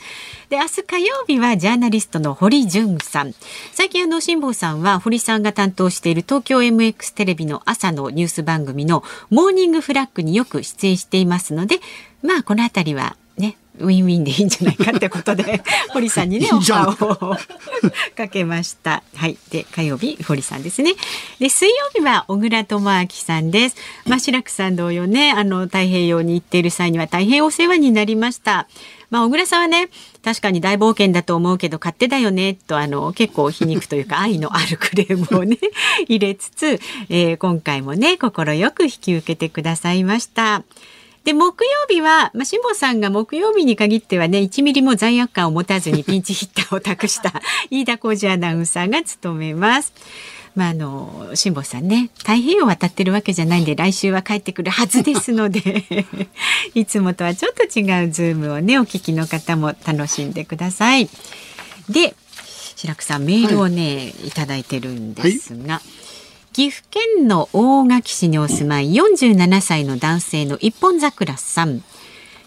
[0.54, 3.34] で明日火曜日はジャーナリストの堀潤さん
[3.72, 11.80] 最近あの辛坊さんは堀さんが担当している東京 MX テレビの朝のニュース番組のモーニングフラッグによく出演していますので
[12.22, 17.36] まあこの辺りはねウィンウィンでいいんじゃないかってことで 堀さんにねオファーを
[18.16, 19.02] かけました。
[19.16, 20.94] はい、で火曜日堀さんですね。
[21.40, 23.76] で水曜日は小倉智明さんです。
[24.06, 28.68] まあ白くさん同様ねあの太平洋に行っている際には大変お世話になりました。
[29.14, 29.90] まあ、小倉さんはね、
[30.24, 35.60] 確かに大冒険だと思うけど、勝手だよね、と、あの、結構皮肉というか、 愛のあるクレームをね、
[36.10, 40.64] 入れつつ、えー、今回もね、心よく引き受けてくださいました。
[41.26, 49.94] で、木曜日は、まあ、辛坊さんが木曜日に限ってはね、1ミリも罪悪感を持たずにピンチヒッターを託した飯田浩二アナウンサーが務めます。
[50.56, 55.86] まあ、あの辛坊さんね太平洋渡ってるわけじゃないんで来週は帰ってくるはずですので
[56.76, 61.10] いつもとはちょっと違うズームをねお聞きの方も楽しんでください。
[61.90, 62.16] で
[62.76, 65.76] 白くさんメールをね、はい、いいてるんですが。
[65.76, 66.04] はい
[66.54, 71.80] 岐阜県の大垣市にお住まい47歳の男性の一本桜さん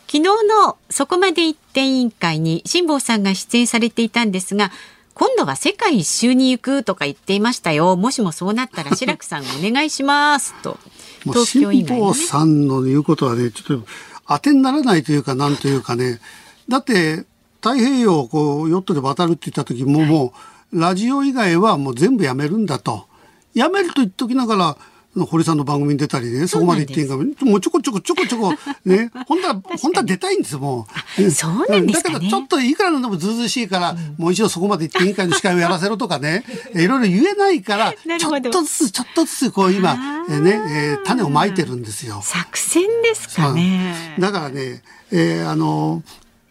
[0.07, 4.71] 昨日のそこまで行って委員会に辛坊さんが出演されていたんですが
[5.19, 7.97] 今度は世界一周に行くとか言っていましたよ。
[7.97, 10.79] もしもそうなったら 白くさんお願いしますと。
[11.23, 13.87] 東京以外、ね、さんの言うことはね、ちょっと
[14.29, 16.21] 当てにならないというか、なんというかね。
[16.69, 17.25] だって、
[17.63, 20.35] 太平洋をこうヨットで渡るって言った時も、も
[20.71, 23.07] う、ラジオ以外はもう全部やめるんだと。
[23.55, 24.77] やめると言っときながら、
[25.25, 27.57] 堀さんの番組に出たりね、そこまで言っていいかも。
[27.57, 28.53] うちょこちょこちょこちょこ、
[28.85, 30.87] ね、本当は、本当は出たいんですも
[31.19, 31.31] う。
[31.31, 39.97] そうなんですか、ね、だけどちょっといくらなんでもずうずしいから、うん、もう一度そこまで言って委員会の司会をやらせろとかね、 いろいろ言えないから、ちょっとずつ、ちょっとずつ、こう今、
[40.29, 42.21] えね、えー、種をまいてるんですよ。
[42.23, 44.17] 作戦ですかね。
[44.19, 46.03] だからね、えー、あの、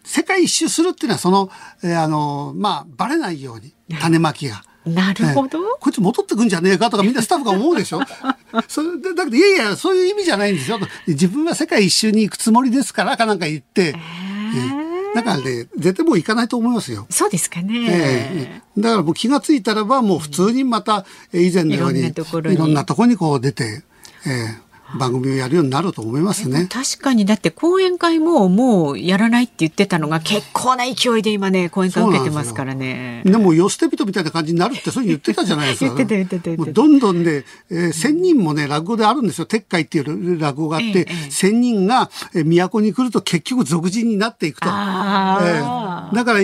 [0.04, 1.50] 世界一周するっていうのは、その、
[1.82, 4.62] えー、あの、まあ、バレないように、種まきが。
[4.86, 8.00] なるほど、こいつ戻ってくんじゃねえかとかみんなスタッフが思うでしょ。
[8.68, 10.78] それでだけどいやいやそういう意味じゃないんですよ。
[11.08, 17.06] 自分は世界一周に行くつもりですからかなんか言って、えー、だからね絶対もう行かないと思いますよ。
[17.10, 23.16] そうですかね、えー、だからもう気が付いたらばもう普通にまた以前のようにいろんなところに。
[23.16, 23.82] こう出て、
[24.26, 24.65] えー、
[24.98, 26.68] 番組をやるようになると思いますね。
[26.70, 33.22] 確かにだって講演会ももうやらないって言ってたのが結構な勢いで今ね講演会受けてますからね。
[33.24, 35.94] でもよ捨て人みたいな感じになるってそう言ってたじゃないですか。
[35.94, 36.72] 言ってた言ってた言ってた。
[36.72, 39.46] どんどんね、えー、千人もね落語であるんですよ。
[39.46, 44.68] 鉄海っていう落語があって、千、ええ、人が都に来ると結局俗人になっていくと。
[44.68, 46.40] えー、だから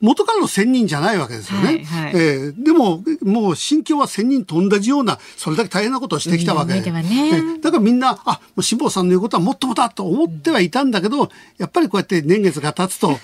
[0.00, 1.66] 元からの千人じゃないわけですよね。
[1.66, 6.90] はいはい、えー、でも、もう心境は千人と同じような、それだけ大変なことをしてきたわけで。
[6.90, 13.18] ね、えー、だからみんな、あ、もう辛坊さんの言うことはもっともだと思ってはいたんだけど、やっぱりこうやって年月が経つと、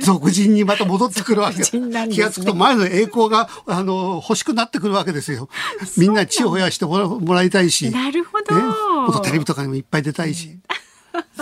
[0.00, 1.58] 俗人にまた戻ってくるわけ。
[1.78, 5.50] ね、気がつくと前の栄光が、あの、欲しくなってくるわけですよ。
[5.98, 7.90] みんな血を増やしてもらいたいし。
[7.90, 8.56] なるほど。
[8.56, 10.48] ね、もっとテレビとかにもいっぱい出たいし。
[10.48, 10.62] うん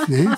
[0.09, 0.29] ね。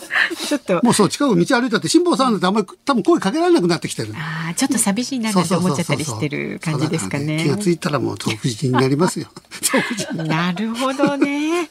[0.46, 0.80] ちょっと。
[0.82, 4.12] もうそう、近く道歩いたって、辛坊さんだってあんまり多分声かけられなくなってきてる。
[4.16, 7.42] ああ、ちょっと寂しいなって思っちゃったりしてる感じですかね。
[7.42, 9.28] 気がついたらもう独自になりますよ。
[10.14, 11.68] なるほどね。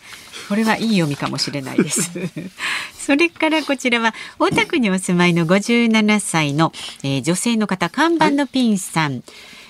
[0.47, 2.11] これはいい読みかもしれないです。
[2.97, 6.71] それからこちらは大田区にお住まいの57歳の、
[7.03, 9.13] えー、女性の方、看板のピンさん。
[9.13, 9.23] はい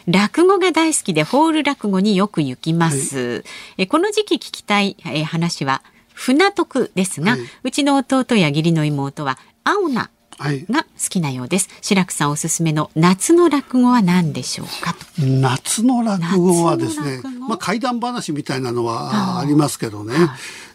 [0.07, 3.17] 落語が大好きでホール落語によく行きます。
[3.17, 3.43] はい、
[3.79, 5.81] えこの時期聞きたい、え話は
[6.15, 11.69] 船徳ですが、はい、うちの弟や義理の妹は青菜が好きなようです。
[11.81, 20.13] 白くさんおすすめの夏の落語は何でしょうか夏の落語はですね、まあ怪談話みたいなのはありますけどね。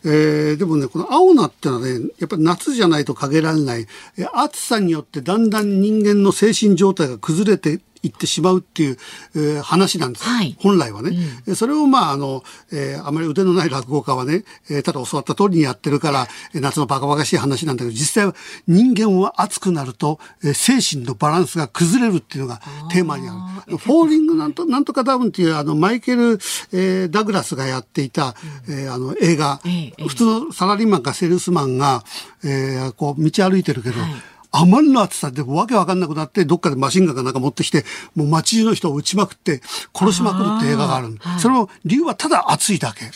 [0.05, 3.87] えー、でもね、この青菜ってのはね、やっぱり夏じゃないと限られない、
[4.33, 8.97] 暑さによってだんだん人間の精神状態が崩れて行ってしまうっていう、
[9.35, 18.35] えー、話なんです、はい、本来はね、うん、それをまああの、えー、あまり腕のない落語家はね、えー、ただ教わった通りにやってるから 夏のバカバカしい話なんだけど実際は
[18.67, 22.61] 人間は熱くなると、えー、精神のバランスが崩れるっていうのが
[22.91, 23.77] テーマにある。
[23.77, 26.39] フォーリングなんとなんとかダウンっていうあのマイケル、
[26.73, 28.35] えー、ダグラスがやっていた、
[28.69, 32.05] うん、えー、あの映画、えー、普通のサラリーマンかセールスマンが、
[32.45, 37.85] えー、こう道歩いてるけど、はいあまりの暑さでわけわかんなくなって、どっかでマシンガンかなんか持ってきて、
[38.15, 39.61] もう街中の人を撃ちまくって、
[39.95, 41.17] 殺しまくるって映画がある。
[41.21, 43.11] はい、その理由はただ暑いだけ。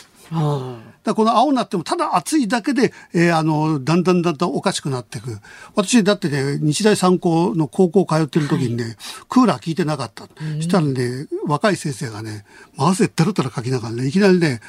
[1.04, 5.38] だこの青になってもただ暑いだけで、えー、あのだんだんだんだんおかしくなっていく
[5.74, 8.96] 私だってね日大三高の高校通ってる時にね、はい、
[9.28, 12.44] クーラー効いてなかった、そしたらね若い先生がね
[12.78, 14.60] 汗だらだらかきながらねいきなりね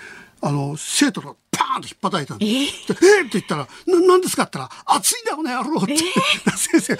[0.41, 2.51] あの生徒がパーンと引っ叩いたんです。
[2.51, 5.93] えー、えー、って言ったら、な、なんですかって言ったら、暑いんだよね、野郎って。
[5.93, 6.97] えー、先生、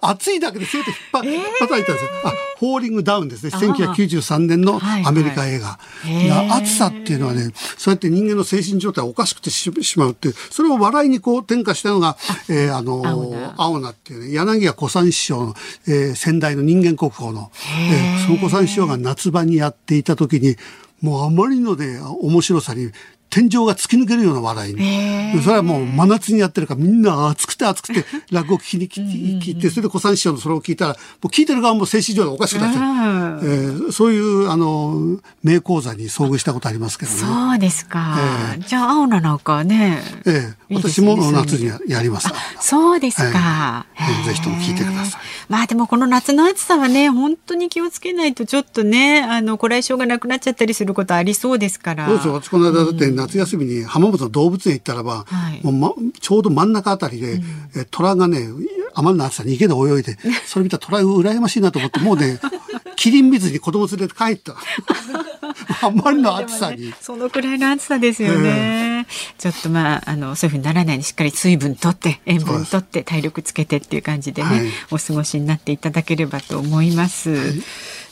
[0.00, 2.10] 暑いだけで生徒引っ張、えー、叩いたんですよ。
[2.24, 3.50] あ、フォーリングダウンですね。
[3.50, 5.66] 1993年のアメリカ映画。
[5.66, 12.16] はいはい、暑さっていうのはね、そうやって人間の精神状態おかしくてしまうっていう、それを笑いにこう転化したのが、
[12.48, 15.54] えー、あの青菜っていうね、柳家小三師匠の、
[15.86, 17.50] えー、先代の人間国宝の、
[17.90, 20.56] えー、その小三師匠が夏場にやっていた時に、
[21.02, 22.90] もうあまりのね、面白さに
[23.30, 25.42] 天井が突き抜けるような笑いに。
[25.42, 33.40] それはもう真夏にやってるからみんな熱くて熱くて 落語聞きに聞いて、それで小三師匠のそれを聞いたら、もう聞いてる側も精神状態おかしくなっちゃう。
[33.42, 37.18] えー、そういう、あの、名講座に遭遇したことありますけどね。
[37.18, 38.18] そうですか。
[38.54, 40.02] えー、じゃあ、青菜なんかね。
[40.24, 42.28] ええー、私も夏にやります。
[42.60, 44.24] そうですか、えー。
[44.26, 45.20] ぜひとも聞いてください。
[45.48, 52.06] まあでもこの夏の暑さはね、本当に気をつけないとちょっとね、あの、こらえ性がなくなっちゃったりすることありそうですから。
[52.06, 57.42] そうです私この間だって夏休みに浜松の動物園行ったらば、はい、もうま、ちょうど真ん中あたりで、うん、
[57.76, 58.48] え虎がね、
[58.94, 62.40] あまりの暑さに池で泳いで、それ見たら虎が羨ましいなと思って、もうね、
[62.96, 64.54] キリン水に子供連れて帰った。
[65.86, 69.06] あまりの暑さに、ね、そのくらいの暑さですよね。
[69.38, 77.30] ちょっとまあ、あの、そういうふうにならないようにしっかり水分とって、塩分とって、体力つけてっていう感じでね、はい、お過ごしになっていただければと思います。
[77.30, 77.62] はい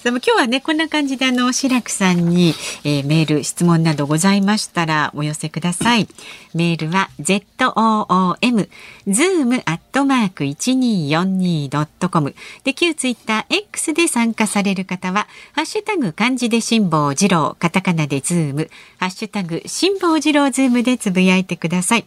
[0.04, 2.52] でも今日はねこんな感じであの白くさんに、
[2.84, 6.06] えー、メール質問などございましたらお寄せください。
[6.52, 8.68] メールは z o o m
[9.08, 22.04] zoom アットマーク一二四二ドットコムで旧ツイッター X で参加される方はハッシュタグ漢字で辛坊治郎カタカナでズームハッシュタグ辛坊治郎ズームでつぶやいてください。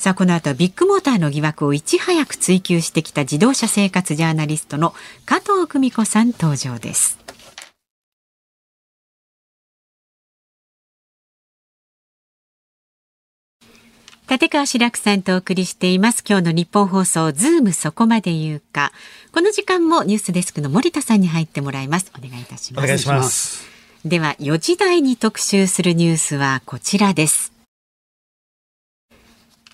[0.00, 4.94] さあこの後ビッグモーターの疑惑をいち早く追及してきた自動車生活ジャーナリストの
[5.26, 7.18] 加藤久美子さん登場です。
[14.30, 16.24] 立川志らくさんとお送りしています。
[16.26, 18.92] 今日のニッポン放送ズームそこまで言うか。
[19.32, 22.10] この時間もニュースデスクの森田さんに入ってもらいます。
[22.18, 22.84] お願いいたします。
[22.86, 23.66] お願いします。
[24.06, 27.59] では4時台に特集するニュースはこちらです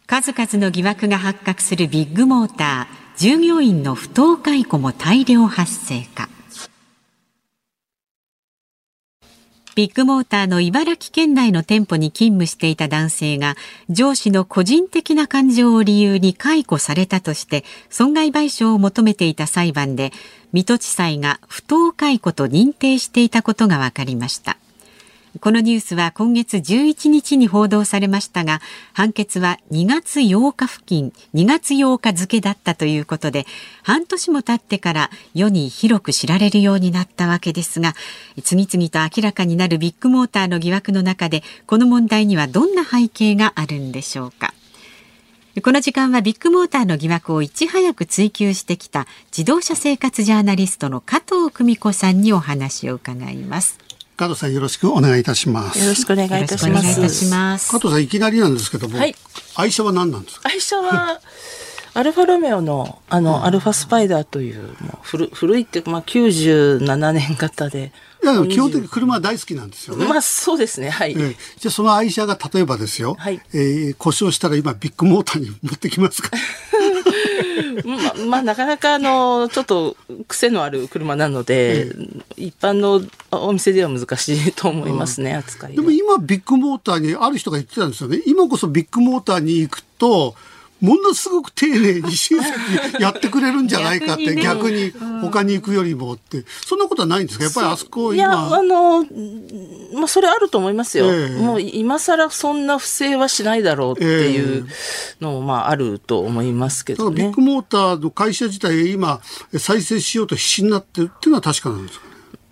[0.07, 6.29] 数々の疑惑が発覚するビッグモーター従業員の不当解雇も大量発生か。
[9.75, 13.57] ビッグモーターの茨城県内の店舗に勤務していた男性が
[13.91, 20.13] 上司の個人的な感情を理由に解雇されたとして損害賠償を求めていた裁判で
[20.53, 24.57] 水戸地裁が不当解雇と認定していたことが分かりました。
[25.41, 28.61] このニュースは今月11日に報道されましたが
[28.93, 33.47] 判決は2月8日付近2月8日付だったということで
[33.83, 37.95] 半年も経ってから世に広く知られるようになったわけですが
[38.43, 44.55] 次々と明らかになるビッグモーターの疑惑の中でこの問題にはどんな背景があるんでしょうか。
[45.65, 53.86] この時間はビッグモーターの疑惑をいち早く追及してきた自動車生活ジャーナリストの加藤久美子さんにお話を伺います。
[54.17, 55.79] 加藤さんよろしくお願いいたします。
[55.79, 57.71] よろしくお願いいたします。
[57.71, 59.15] 加藤さんいきなりなんですけども、はい、
[59.57, 60.49] 愛車は何なんですか？
[60.49, 61.21] 愛車は
[61.97, 67.91] アルファロメオのあの、アルファスパイダーというもう古古いっていうかまあ97年型で。
[68.23, 70.07] いや基本的に車大好きなんですよね。
[70.07, 71.13] まあそうですねはい。
[71.13, 76.31] えー、じゃあその愛車が例えばですよ、はい、えー、故障したら今ビッグモーターに持ってきますか？
[77.85, 79.97] ままあなかなかあのちょっと
[80.29, 81.91] 癖のある車なので、
[82.37, 90.35] 一般のお店では難しいと思いますね、うん、扱いでも今ビッグモーターにある人が言ってたんですよね今こそビッグモーターに行くと
[90.81, 92.51] ものすごく丁寧に親切
[92.99, 96.45] にやってくれるんじゃないかって 逆に,、他に行くよりもって。
[96.67, 97.45] そんなことはないんですか？
[97.45, 99.05] やっぱりあそこいやあの
[99.95, 104.67] まあそれあると思いますよ、えー、もう今更そんな不正はしないだろうっていう
[105.21, 109.21] のもまああると思いますけどね、ビッグモーターの会社自体今
[109.59, 112.05] 再生しようと必死になってるっていうのは確かなんですか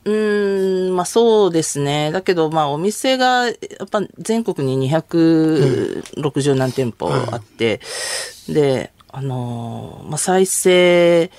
[0.04, 2.10] うん、まあそうですね。
[2.12, 3.52] だけど、まあお店が、や
[3.84, 7.80] っぱ全国に260何店舗あって、
[8.48, 11.30] で、あのー、まあ再生、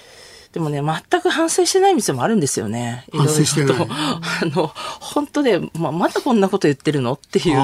[0.56, 3.06] でもね、全く反省してない店もあるんですよね。
[3.12, 3.76] 反省してない。
[3.90, 4.72] あの、
[5.02, 7.60] 本当で、まあ、まだこんなこと言ってるのっていう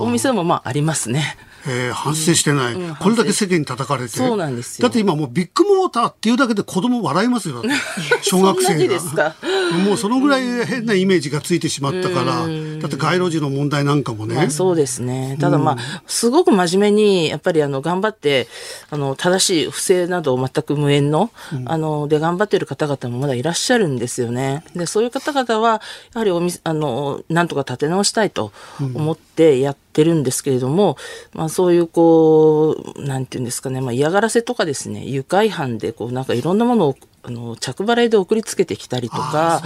[0.00, 1.36] お店もまあありますね。
[1.66, 4.08] えー、反省してない、うん、これだけ世間に叩かれて。
[4.08, 4.88] そうなんですよ。
[4.88, 7.62] だって今もうビッグモーターっていうだけで子供笑いますよ
[8.22, 9.34] 小学生が。
[9.86, 12.46] もうそのぐらい変なイメージがついてしまったから、
[12.80, 15.36] だって街路樹の問題なんかもね、まあ、そうですね。
[15.40, 18.48] ただまあ、すごく真面目にやっぱりあの頑張って
[18.90, 21.30] あの正しい不正など全く無縁の,、
[21.66, 24.64] あので頑張ってる方々もまだいらっしゃるんですよね。
[24.74, 25.80] でそういう方々は
[26.14, 30.96] やはりおみあのなんとか立て直したいと思ってやってるんですけれども、
[31.32, 39.62] まあそういうこう、なんていうんですかね、まあ嫌がらせとかですね、愉快犯でこうなんかいろんなものをあの着払いで送りつけてきたりとか、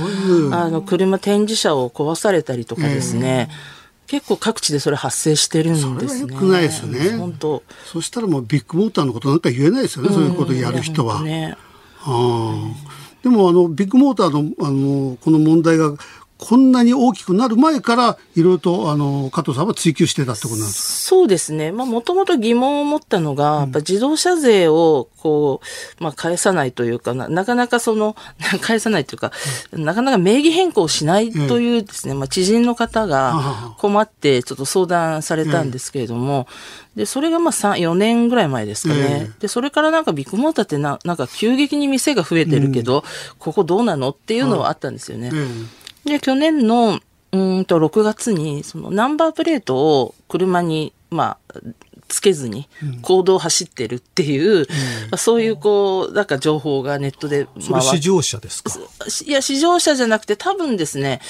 [0.53, 6.33] あの車展示車を壊されたりとかですね、えー、結構各地でそれ発生してるんですね。
[6.33, 7.17] よくないですね。
[7.17, 7.63] 本当。
[7.85, 11.23] そしたらもうビッグモーターのことなんか言えないですよね、うん、そういうことやる人は。
[11.23, 11.57] ね、
[12.03, 12.55] あ
[13.23, 15.95] でもあのビッグモーターのあのこの問題が
[16.39, 21.73] こんなに大きくなる前からいろいろとあの加藤さんは追求してたってことなんですそうですね。
[21.73, 25.61] まあもともと疑問を持ったのが、やっぱ自動車税をこ
[26.01, 28.17] う、まあ返さないというかな、なかなかその、
[28.61, 29.33] 返さないというか、
[29.73, 36.47] うん、なかなか名義変更しないというですね、まあ知人の方が困ってちょっと相談されたんですけれども、
[36.97, 39.31] で、それがまあ3、4年ぐらい前ですかね。
[39.39, 43.03] で、それからなんかビッグモーターってな、なんか急激に店が増えてるけど、うん、
[43.39, 44.11] ここどうなの？
[44.11, 45.31] っていうのはあったんですよね。
[46.07, 47.01] で、去年の、
[47.33, 51.55] うんと、6月に、そのナンバープレートを車に、まあ、
[52.09, 52.69] つけずに
[53.03, 58.73] 行動を走ってるっていう、うん、そういうこう、なんか情報がネットで回試乗車ですか？
[59.27, 61.21] いや、試乗車じゃなくて多分ですね、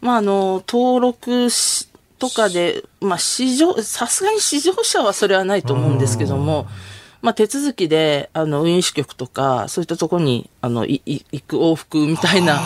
[0.00, 1.88] まあ、あの、登録し、
[2.18, 6.66] とかで、まあ、試乗、さすがに試乗車はそれはないと思うんですけども、
[7.22, 12.60] まあ、手続きで、あの、運輸支局とか、そういったところに、あの、い、い、行く往復みたいな、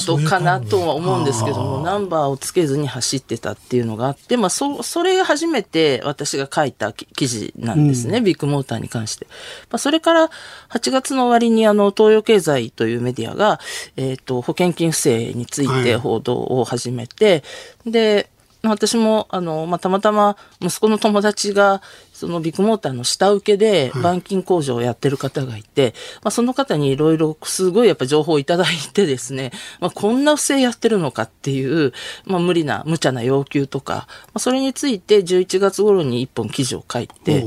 [0.00, 9.26] ことかなとは思うんですけども、ナンバーをつけずに走ってたっていうのがあって、まあ、そ、それが初めて私が書いた記事なんですね、うん、ビッグモーターに関して。
[9.70, 10.30] まあ、それから
[10.70, 13.60] 8月の終わりにあの、東洋経済というメディアが、
[13.96, 17.42] えっ、ー、と、保険金不正について報道を始めて、
[17.84, 18.30] はい、で、
[18.62, 21.82] 私も、あの、まあ、たまたま息子の友達が、
[22.16, 31.92] そのビッグモーターの下請けで板金工場をやってる方がいて、はい、まあ、その方にいろいろすごいやっぱ情報をいただいてですね、まあ、こんな不正やってるのかっていう、
[32.24, 37.46] まあ、無理な、無茶な要求とか、まあ、それについて11月頃に一本記事を書いて、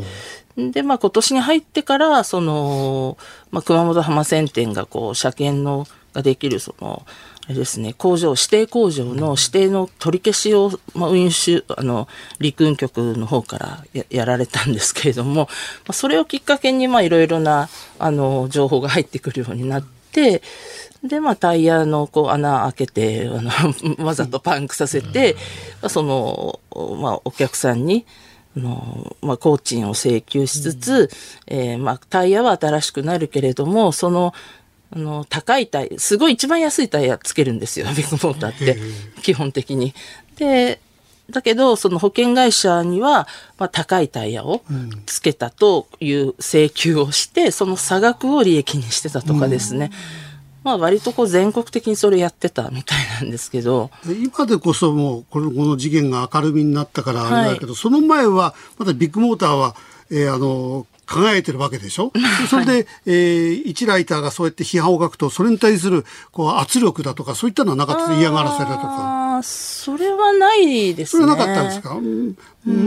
[0.56, 3.18] で、まあ今年に入ってから、その、
[3.50, 7.06] まあ熊本浜線店がこう、車検の、ができる、その、
[7.50, 12.08] れですね、工場、指定工場の指定の取り消しを、まあ、運輸あの、
[12.40, 15.48] 陸運局の方からややられたんですけれども、ま
[15.90, 20.44] あ、それをきっかけに、まあ、いろいろな、あの、情報が入ってくるようになって、
[21.04, 23.52] で、まあ、タイヤのこう穴開けて、あの、
[24.06, 25.36] わざとパンクさせて、
[25.82, 26.60] まあ、その、
[27.00, 28.06] まあ、お客さんに、
[28.56, 31.10] あの、まあ、工賃を請求しつつ、
[31.50, 34.34] うん、えー、まあ、タイヤは新しくなるけれども、その、
[34.92, 38.78] あの、高いタイヤ、すごい一番安いタイヤつけるんですよ、ビッグモーターって、
[39.22, 39.94] 基本的に。
[40.38, 40.80] で、
[41.30, 43.28] だけど、その保険会社には、
[43.58, 44.64] まあ、高いタイヤを
[45.06, 49.92] つけたという請求をして、その差額を利益にしてたとかですね。
[50.64, 53.90] まあ割とこう全国的にそれやってたみたいなんですけど。
[54.06, 59.76] 今でこそもうこのこの事件が明るみになったからあれだけど、はい、その前はまだビッグモーターは、
[60.12, 62.14] えー、あの輝いてるわけでしょ、
[62.50, 69.42] それで、えー、一ライターがそうやって批判を書くとそれに対するこう圧力だとかそういったのはなかった嫌がらせだとか。
[69.42, 71.26] それはないですね。
[71.26, 72.36] それはなかったんですか、うん、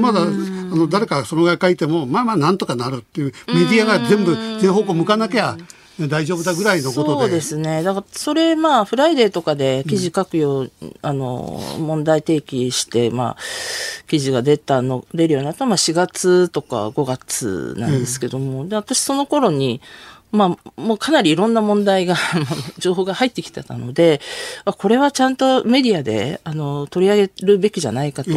[0.01, 5.57] まだあの誰かそのぐらい書いてもまあまあなんとかなるっていうメディアが全部全方向向かなきゃ
[6.01, 7.21] 大丈夫だぐらいのことで。
[7.21, 7.83] そうですね。
[7.83, 13.37] だから、それ、まあ、フライデーとかで記事書くよう、うん、あの、問題提起して、まあ、
[14.09, 19.81] 記事が出たの、出るようになったのは、まあ、4月とか5月なんですけども、うん、で、私その頃に、
[20.33, 22.17] まあ、もうかなりいろんな問題が
[22.79, 24.23] 情報が入ってきてたので、
[24.65, 28.31] これはちゃんとメディアで、あの、取り上げるべきじゃないかと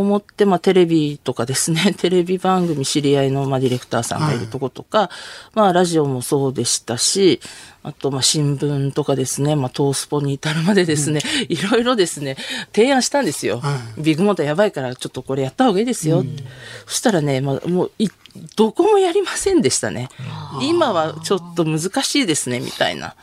[0.00, 5.08] 思って、まあ、テレビとかですね、 テレビ番組知り合いの、まあ、ディレクターさんがいるとことか、
[5.54, 7.40] まあ、ラジオもそうでしたし、
[7.84, 12.36] あと、まあ、新聞とかですね、まあ、トースポに至るまでですね、いろいろですね、
[12.74, 13.60] 提案したんですよ。
[13.60, 16.24] はビッグモーターやばいから、ちょっとこれやった方がいいですよ。
[16.86, 18.08] そしたらね、まあ、もうい、
[18.56, 20.08] どこもやりませんでしたね。
[20.60, 23.14] 今はちょっと難しいですね、みたいな。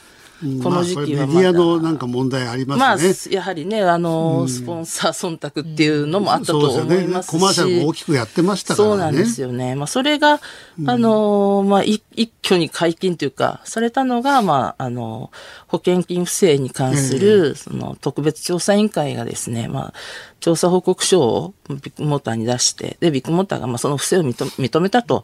[0.64, 1.34] この時期はまだ。
[1.34, 3.36] まあメディアのなんか問題ありまあ、ますね。
[3.36, 7.32] やはりね、あの、スポンサー忖度っていうのもあったとそうですよね思いますし。
[7.32, 8.92] コマーシャルも大きくやってましたからね。
[8.92, 9.76] そうなんですよね。
[9.76, 10.42] まあ、それが、
[10.88, 15.32] あの、まあ、い一挙に解禁というか、されたのが、まあ、あの、
[15.68, 19.94] 保険金不正に関する、その、特別調査委員会がですね、まあ、
[20.42, 25.24] 調査報告書をビッグモーターに出して、で、ビッグモーターが、まあ、その不正を認めたと。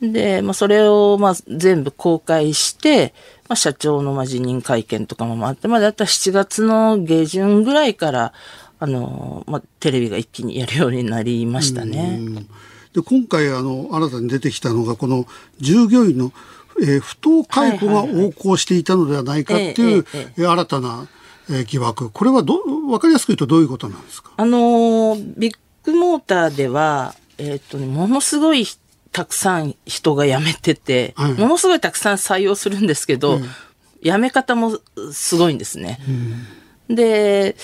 [0.00, 3.12] で、まあ、それを、まあ、全部公開して、
[3.48, 8.32] まあ、社長のまあ辞任会見とかもあって、まあ、だったら7月の下旬ぐらいから、
[8.78, 12.20] あの、まあ、テレビが一気にやるようになりましたね。
[12.94, 15.26] で今回あの新たに出てきたのがこの
[15.58, 16.32] 従業員の、
[16.80, 20.04] えー不当解雇が横行していたのではないかっていう、
[20.36, 22.10] 新たな、えー疑惑。
[22.10, 24.30] これはど分かりやすく言うとどういうことなんですか？
[24.36, 28.66] あのービッグモーターでは、えーっとね、ものすごい
[29.12, 31.32] たくさん人が辞めてて、はい。
[31.34, 33.40] ものすごいたくさん採用するんですけど、
[34.02, 34.78] 辞め方も
[35.12, 36.00] すごいんですね。
[36.88, 37.56] で、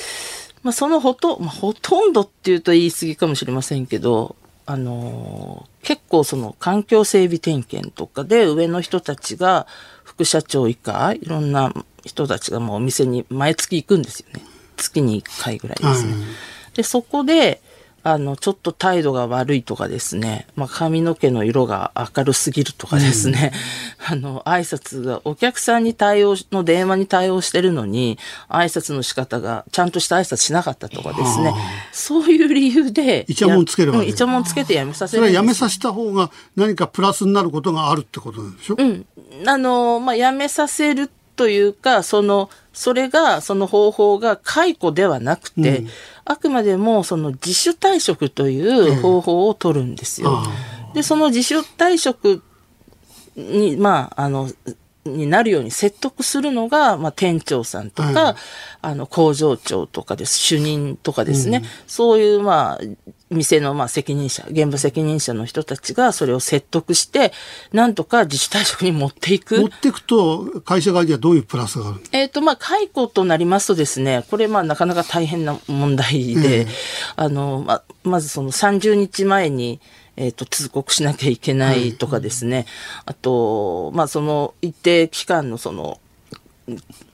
[0.62, 9.66] まあ、そのほと、まあ、ほとんどっていうと言い過ぎかもしれませんけど、あのー結構その環境整備点検とかで上の人たちが
[10.04, 11.72] 副社長以下、いろんな
[12.04, 14.42] 人たちがもうお店に毎月行くんですよね。
[14.76, 16.12] 月に1回ぐらいですね。
[16.12, 16.20] はい
[16.74, 17.60] で、そこで、
[18.02, 23.52] あの、ちょっと態度が悪いとかですね、まあ、髪の毛の色が明るすぎるとかですね、
[24.08, 31.52] あの、挨拶が、お客さんに対応の電話に対応してるのに、挨拶の仕方が、ちゃんとした挨拶しなかったとかですね、
[31.92, 39.04] そういう理由で、イチャモンつけるわけうんイチャモンつけて辞めさせそれるんですは辞めさせた方が何かプラスになることがあるってことなんでしょ、うん。
[39.44, 41.10] あの、まあ、辞めさせる
[41.40, 45.86] というか、その、それが、その方法が解雇ではなくて、
[46.26, 50.42] あくまでもその自主退職という方法を取るんですよ。
[50.92, 52.42] で、その自主退職
[53.36, 54.50] に、まあ、あの、
[55.06, 58.34] になるように説得するのが、まあ、店長さんとか、はい。
[58.82, 62.78] あの、工場長とかです、主任とかですね、そういう、まあ、
[63.30, 67.32] 店の、まあ、責任者、現場責任者の人たちがそれを説得して、
[67.72, 69.60] なんとか自主退職に持っていく。
[69.60, 76.66] 持っていくと会社側にはどういうプラスがあるえっ、と、まあ、解雇となりますとですね、これ、まあ、なかなか大変な問題で、
[77.14, 79.80] あの、ま、まずその30日前に、
[80.16, 82.66] えっ、と、通告しなきゃいけないとかですね、
[83.06, 86.00] あと、まあ、その一定期間のその、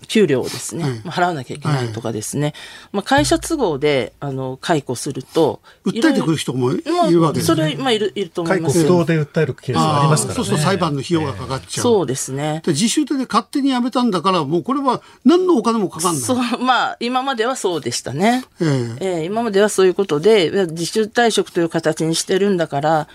[0.08, 2.54] 給料をですね、払わなきゃいけないとかですね、
[2.92, 7.70] まあ、会社都合で、あの、解雇すると、訴えてくる人もいるわけですそね。
[7.72, 8.84] れ、まあ、いる、いると思い解雇ますよ。
[8.84, 10.36] 不当で訴えるケースがありますからね。
[10.36, 11.82] そうすると裁判の費用がかかっちゃう。
[11.82, 12.62] そうですね。
[12.64, 16.22] で自主で勝手に辞めたんだから、もうこれは何のお金もかかんない。
[16.22, 18.44] そう、まあ、今まではそうでしたね。
[18.60, 18.64] え
[19.00, 23.08] ええー今まではそういうことで、自主退職という形にしてるんだから、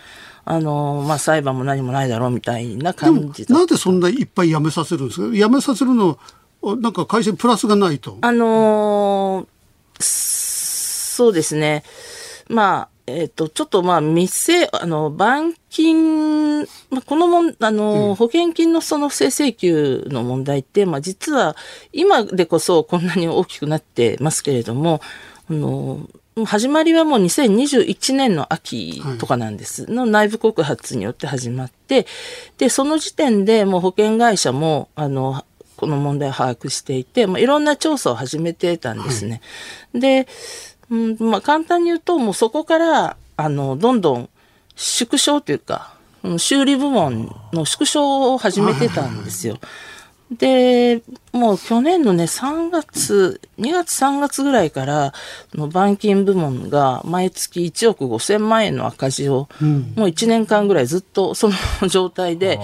[0.43, 5.35] あのーまあ、裁判も何もないだろうみたいなでも感じだなんでそんないっぱい辞めさせるんですか？
[5.35, 6.17] 辞めさせるの
[6.63, 8.17] なんか会社にプラスがないと。
[8.21, 9.47] あのー
[10.01, 11.83] そうですね。
[12.47, 21.55] まあ、えっ、と、ちょっとまあ、店、あの、板金、まあ、このもん、あの、保険金のその不正請求の問題って、まあ、実は、
[21.93, 25.01] 今でこそこんなに大きくなってますけれども、
[25.49, 26.09] あの、
[26.45, 29.91] 始まりはもう2021年の秋とかなんです。
[29.91, 32.07] の内部告発によって始まって、
[32.57, 35.43] で、その時点でもう保険会社も、あの、
[35.81, 39.41] この問題を把握していて、まあ、いろんな調査を始めてたんですね。
[39.95, 40.27] で、
[40.91, 44.29] うんまあ、簡単に言うと、もうそこから、あの、どんどん
[44.75, 49.57] 縮小というか、うん修理部門の縮小を始めてたんですよ。
[50.37, 51.01] で、
[51.33, 55.13] もう去年のね、3月、2月3月ぐらいから、
[55.51, 59.49] その板金部門が毎月1億5千万円の赤字を、
[59.95, 61.49] もう1年間ぐらいずっとそ
[61.81, 62.59] の状態で、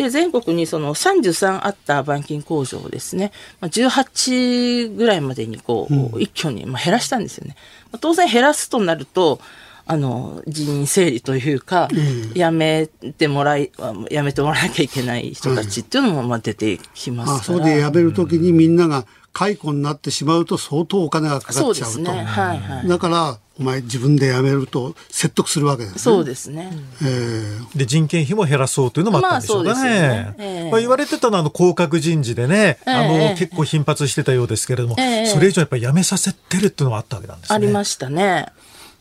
[0.00, 7.54] で、全国にその33あった板金工場をですね、まあ18ぐらいまでにこう、一挙にまあ減らしたんですよね。
[7.92, 9.40] まあ当然減らすとなると、
[9.84, 11.88] あの、人員整理というか、
[12.32, 17.58] やめてもらい、あやめてもらわなきゃいけない人たちっていうのもまあ出てきますから。
[17.58, 21.74] あそうで辞めるときにみんなが解雇になってしまうと相当お金がかかっちゃうと。
[21.74, 22.10] ですね。
[22.10, 22.88] はいはい。
[22.88, 25.98] だから、お前自分で辞めると説得するわけですね。
[25.98, 26.72] そうですね。
[27.02, 37.56] ええで、人件費も減らそうというのもあったんでしょうかねまあ言われてたのは、あの、降格人事でね、あの、ええ結構頻発してたようですけれども、ええそれ以上やっぱり辞めさせてるっていうのはあったわけなんですね。
[37.56, 38.46] ありましたね。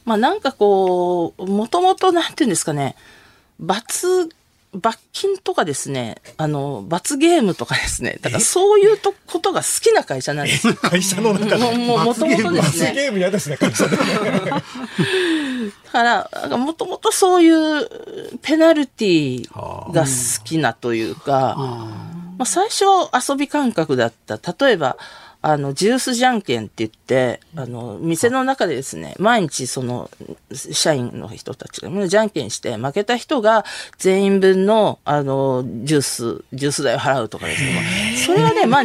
[0.04, 2.96] まあなんかこう、もともとなんていうんですかね、
[3.60, 4.30] 罰、
[4.72, 10.76] 罰金とかですね、あの、罰ゲームとかですね、だからそういうとことが好きな会社なんですよ。
[10.76, 11.78] 会社の中で？
[11.78, 12.94] もう、もともとですね。
[12.94, 13.98] ゲーム嫌ですね、会社で。
[13.98, 14.04] だ
[15.92, 17.90] から、もともとそういう
[18.44, 21.56] ペナルティが好きなというか、
[22.38, 24.40] まあ、最初は遊び感覚だった。
[24.66, 24.98] 例えば、
[25.42, 30.10] あの、ジュースじゃんけんって言って、あの、店の中でですね、毎日その、
[30.54, 33.64] 社員の人たちがじゃんけんして、負けた人が
[33.98, 37.74] 全員分の、あの、ジュース、ジュース代を払うとかですね。
[37.74, 37.84] まあ
[38.26, 38.84] それはね、まあ、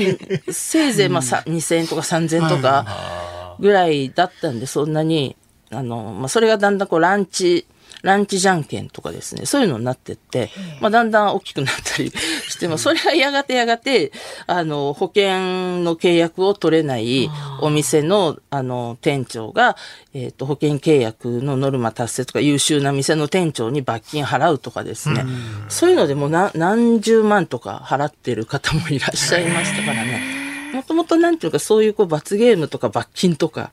[0.52, 5.36] せいぜいまあさ2000円とか3000円とかぐらいだったんで、そんなに、
[5.70, 7.66] あの、まあ、それがだんだんこうランチ、
[8.02, 12.10] ランチじゃんけんとかですね、そういうのになってって、まあ、だんだん大きくなったり
[12.48, 14.12] して、まあ、それがやがてやがて、
[14.46, 17.30] あの、保険の契約を取れない
[17.60, 19.76] お店の、あの、店長が、
[20.12, 25.24] えっ、と、保険契約のノルマ達成とか優秀な店の店長に罰金払うとかですね、
[25.68, 30.44] そういうのでもう何何十万とか払ってる方もいらっしゃいましたからね。
[30.74, 33.70] もともとなんていうかそういうこう罰ゲームとか罰金とか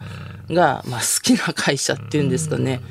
[0.50, 2.82] が、まあ好きな会社っていうんですかね。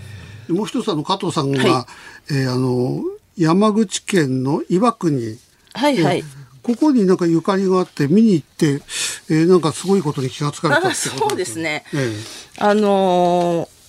[0.53, 1.86] もう一つあの加藤さんが、は
[2.30, 3.03] えーあの
[3.36, 5.38] 山口県の岩国。
[5.72, 6.24] はいはい。
[6.62, 8.82] ここになんかゆかりがあって見に行って、
[9.30, 11.84] えーなんかすごいことに気がつかれたあってことそうですね。
[11.94, 12.12] え
[12.59, 13.80] あのー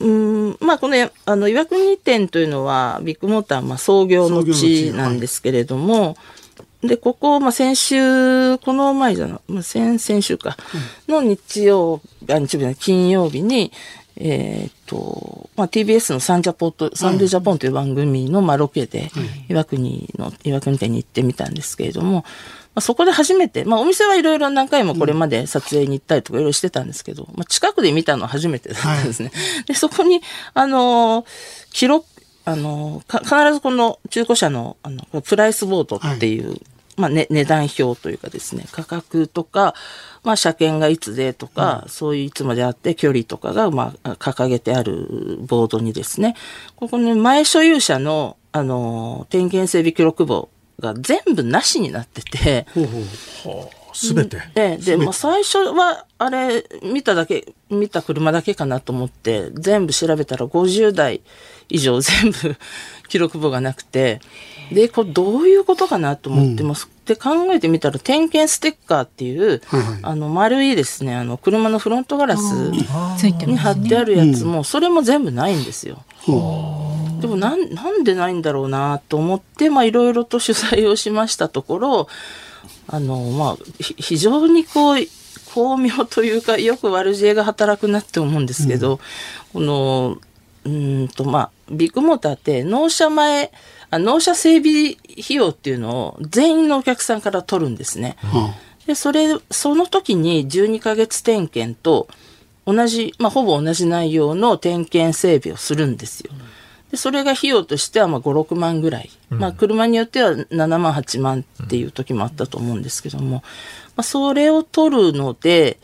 [0.00, 6.16] うん、まあこの、あの、岩国店というのは、ビッグモーター、まあ創業の地地なんですけれども、
[6.82, 10.56] で、ここ、まあ先週、この前じゃない、まあ先、先週か、
[11.06, 12.00] の日曜、
[12.30, 13.72] あ、日曜日金曜日に、
[14.22, 19.10] えーっと、まあ TBS のサンジャポと、サンデージャポンという番組の、まあロケで、
[19.48, 22.22] 岩国の、岩国店に行ってみたんですけれども、ま
[22.76, 29.32] あ、そこで初めて、まあお店はいろいろ何回もこれまで撮影に行ったりとかいろいろしてたんですけど、まあ近くで見たのは初めてだったんですね。
[29.66, 30.20] で、そこに、
[30.52, 31.26] あのー
[31.72, 32.04] 記録、
[32.44, 36.60] あの必ずこの中古車の、あの、プライスボードっていう、
[37.00, 39.74] まあ、ね、値段表というかですね、価格とか、
[40.22, 46.36] まあ、車検がいつでとか、そういういつまであって、距離とかが、まあ、掲げてあるボードにですね、
[46.76, 52.86] ここね、前所有者の、あのー点検整備記録簿が全部なしになってて、ほう
[53.44, 53.80] ほう。
[53.92, 54.40] すべて。
[54.54, 61.22] で、で、まあ、最初は、あれ、見ただけ、見た車だけかなと思って、全部調べたら50台
[61.68, 62.56] 以上全部
[63.10, 64.20] 記録簿がなくて、
[64.72, 69.98] で、これどういうことかなと思って、まあ、で考えてみたら、点検ステッカーっていう、はいはい。
[70.02, 72.70] あの、丸いですね、あの、車のフロントガラス
[73.18, 73.56] ついてに。
[73.56, 76.04] 貼ってあるやつも、それも全部ないんですよ。
[77.20, 82.08] でもなん、なんでないんだろうなと思って、まあ、いろいろと取材をしましたところ、
[82.86, 84.96] あの、まあ、ひ非常にこう、
[85.52, 89.00] 巧妙というか、よく悪知恵が働くなって思うんですけど、
[89.52, 90.18] この、
[90.64, 93.52] うーんと、まあ、ビッグモーターって納車前、
[93.90, 98.16] あ納車整備費用っていうのを全員のお客さんから取るんですね。
[98.22, 98.54] は
[98.86, 102.08] で、それ、その時に12ヶ月点検と
[102.66, 106.32] 同じ、まあ、ほぼ同じ内容の点検整備をするんですよ。
[106.90, 109.10] で、それが費用としては、まあ、5、6万ぐらい。
[109.28, 113.42] まあ、車によっては7万、8万っていう時もあったと思うんですけども、ま
[113.98, 115.78] あ、それを取るので、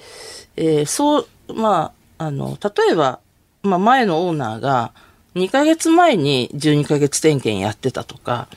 [0.57, 3.21] えーそう、まあ、あの、例えば、
[3.63, 4.93] まあ、前のオーナーが
[5.37, 8.49] 2ヶ月前に12ヶ月点検やってたとか、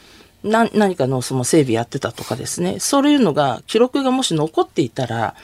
[0.43, 5.35] な何かのその整備やってたとかですね、そういうのが、記録がもし残っていたら、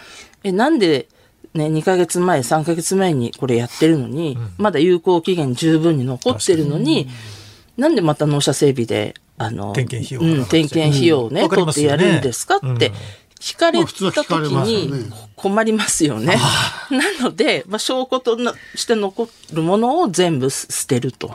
[0.43, 1.09] え、なんで、
[1.53, 7.09] ね、2ヶ月前、3ヶ月前にこれやってるのに、まだ有効期限十分に残ってるのに、
[7.77, 12.93] なんでまた納車整備で、あの、点検費用がうん、点検費用をね、取ってやるんですかって
[13.45, 16.35] 聞かれた時に困りますよね。
[16.89, 21.31] なので、まあ、証拠となして残るものを全部捨てると。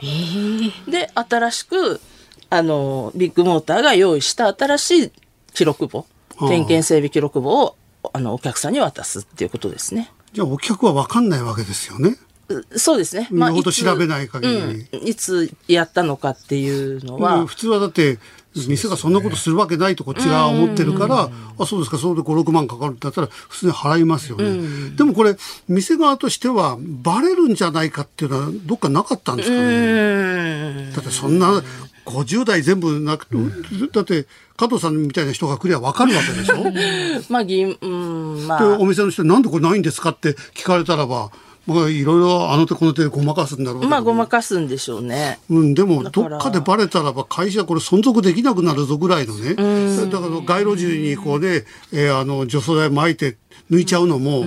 [0.89, 2.01] で、新しく、
[2.51, 5.13] あの、ビッグモーターが用意した新しい
[5.55, 6.05] 記録簿、
[6.41, 7.77] ああ点検整備記録簿を、
[8.13, 10.11] あの、お客さんに渡すっていうことですね。
[10.33, 12.17] じゃあお客は分かんないわけですよね。
[12.49, 13.29] うそうですね。
[13.31, 18.19] よほどいつ調べない限りうん、いつやったのかっていうのは、うん普通はだって
[18.55, 21.99] 店がそんなことするわけないとこっちが思ってるから、あそうですか。
[21.99, 25.37] それで56万かかるんだったら普通に払いますよね、でもこれ
[25.69, 30.93] 店側としてはバレるんじゃないかっていうのはどっかなかったんですかね、うん。
[30.93, 31.63] だってそんな
[32.07, 33.37] 50代全部なくて、
[33.93, 34.27] だって
[34.57, 36.71] 加藤さんみたいな人が来りゃ分かるわけでしょ。
[36.71, 38.79] で まあ、ぎん、うん、まあ。
[38.79, 41.31] お、店の人になんでこれないんですかって聞かれたらば
[41.67, 45.39] まあいろいろあの手この手でごまかすんだろうまあ、ごまかすんでしょうね。
[45.51, 53.37] うん、でもどっかでバレたらば会社これ存続できなくなるぞぐらいのねだから街路樹にこうね、えーあの除草剤撒いて
[53.71, 54.45] 抜いちゃうのも、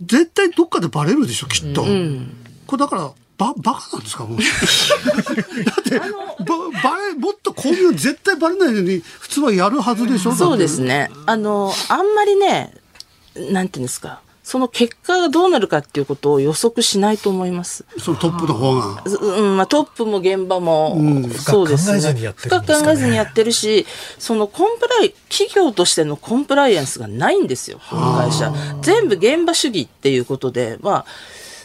[0.00, 4.38] 絶対どっかでバレるでしょきっと、これだからば、バカなんですかもう。
[4.38, 4.44] だ
[5.80, 6.06] って、ば、
[6.82, 10.86] バレ、もっと巧妙絶対バレないのに、普通はやるはずでしょそうですね。
[10.86, 11.10] ね。
[11.26, 12.72] あの、あんまりね、
[13.50, 14.20] なんていうんですか、
[14.52, 17.86] その結果がどうなるかっていうことを予測しないと思います。
[17.98, 19.02] そのトップの方が。
[19.06, 22.02] ずうん、まあトップも現場も、深くそうですね。
[22.02, 23.86] 考えずにやってるんですかね深く考えずにやってるし、
[24.18, 28.52] そのコンプライ、企業としてのコンプライアンスがないんですよ、この会社。
[28.82, 31.06] 全部現場主義っていうことで、まあ、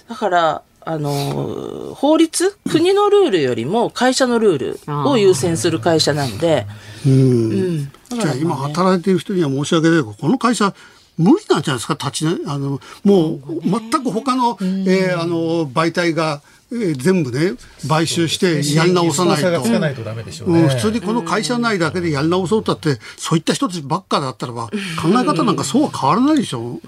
[0.08, 2.58] だから、あの、法律？
[2.70, 6.66] 国のルールよりも会社のルールを優先する会社なんで、
[7.06, 7.12] うん。
[7.12, 7.86] うん。
[7.86, 10.74] だじゃあ今働いている人には申し訳ないけど、この会社、
[11.18, 16.42] 無理なんじゃないですか、立ちね、あの、もう、全く他の、えーあの、媒体が、
[16.72, 17.54] えー全部ね、
[17.88, 19.42] 買収してやり直さないと。
[19.42, 20.52] 差がつかないとダメでしょう。
[20.52, 24.72] 普通にこの会社内だけでやり直そうとって、そういった人たちばっかだったらば、考
[25.10, 26.82] え方なんかそうは変わらないでしょ。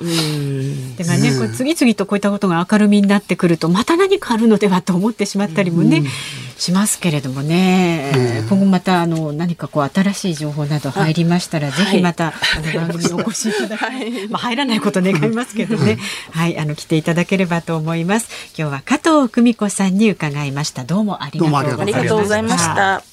[0.97, 6.03] だからね、こう次々とこういったことが明るみになってくるとまた何かあるのではと思ってしまったりもね、
[6.57, 15.97] しますけれどもね、今後またあの何かこう新しい情報など入りましたら、ぜひまた、あの番組にお越しいただき、まあ入らないこと願いますけどね、
[16.32, 18.27] はい、あの来ていただければと思います。
[18.57, 20.84] 今日は加藤久美子さんに伺いました。
[20.84, 21.99] どうもありがとうございました。
[21.99, 23.03] ありがとうございました。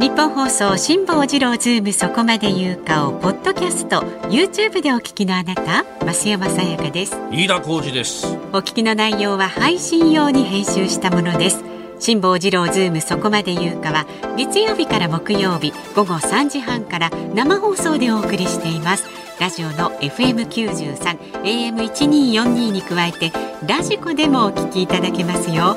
[0.00, 4.00] 日本放送辛坊治郎ズームそこまで言うかをポッドキャスト
[4.30, 11.62] YouTube でお聞きのあなた増山さやかです飯田浩二ですお聞きの内容は配信用に編集したものです
[12.00, 19.04] 辛坊治郎ズームそこまで言うかは月曜日から木曜日午後3時半から生放送でお送りしています。
[19.38, 23.32] ラジオの FM93 AM1242 に加えて
[23.66, 25.76] ラジコでもお聞きいただけますよ。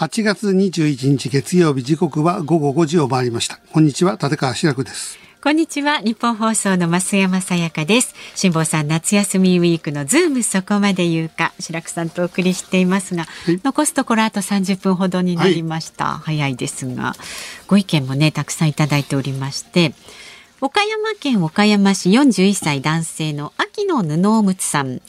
[0.00, 3.60] 8月21日月曜日時刻は午後5時を回りました。
[3.70, 5.18] こんにちは、立川志らくです。
[5.42, 8.14] こんにちはニッポン放送の増山さやかです。
[8.34, 13.60] 辛坊さん夏休みウィークのズームそこまで言うか志らくさんとお送りしていますが、い。
[13.62, 17.12] 残すところあと30分ほどになりました、早いですが
[17.66, 19.92] ご意見もねたくさんいただいておりまして
[20.62, 25.02] 岡山県岡山市41歳男性の秋の布おむつさん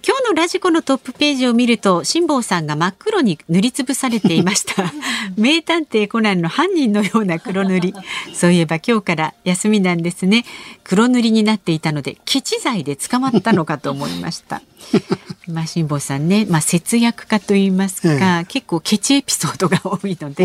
[0.00, 4.90] 今日のラジコのトップページを見ると辛坊さんが真っ黒に塗りつぶされていました。
[5.36, 7.94] 名探偵コナンの犯人のような黒塗り。
[8.32, 10.46] そういえば今日から休みなんですね。
[10.82, 14.62] 黒塗りになっていたのでケチ罪で捕まったのかと思いました。
[15.48, 20.44] まあ辛坊さんね、まあ、節約家と言いますか、結構ケチエピソードが多いので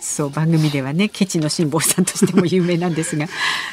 [0.00, 3.26] そう番組ではねケチの辛坊さんとしても有名なんですが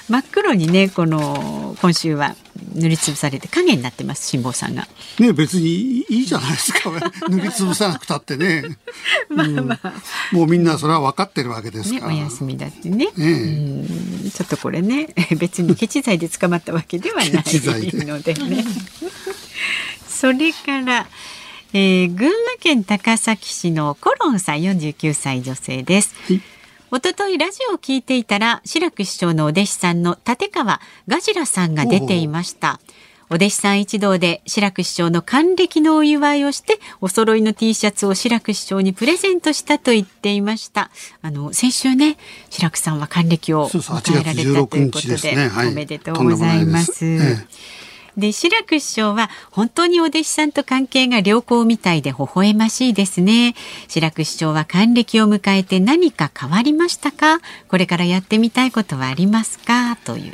[0.09, 2.35] 真っ黒にねこの今週は
[2.73, 4.87] 塗りつぶされて影になってます辛坊さんが。
[5.19, 6.91] ね別にいいじゃないですか。
[7.29, 8.63] 塗りつぶさなくたってね。
[9.29, 9.93] まあまあ、
[10.31, 12.13] もうみんなそれは分かってるわけですね、から。
[12.13, 13.25] お休みだってね、ええ。
[13.25, 14.31] うん。
[14.31, 15.07] ちょっとこれね
[15.37, 18.33] 別にケチ罪で捕まったわけではないので。
[18.33, 18.65] ね
[20.07, 21.07] それから、
[21.73, 26.41] えー群馬県高崎市のコロンさん49歳女性です、はい
[26.93, 32.81] 一昨日ラジオを聞いていたら志らく師匠のお弟子さんの立川ガジラさんが出ていました。
[33.29, 40.91] お弟子さん一同で志らく師匠の還暦のお祝いをしてお揃いの T シャツを志らく師匠にプレゼントしたと言っていました。
[41.21, 42.17] あの先週ね
[42.49, 45.47] 志らくさんは還暦を迎えられたということ8月16日でね。
[45.47, 45.69] はい。
[45.69, 47.05] おめでとうございます
[48.17, 53.55] でもないですえで志らく師匠は本当にお弟子さんと関係が良好みたいで微笑ましいですね。
[53.87, 57.39] 志らく師匠は還暦を迎えて何か変わりましたか？
[57.67, 59.95] これからやってみたいことはありますか？
[60.03, 60.33] という。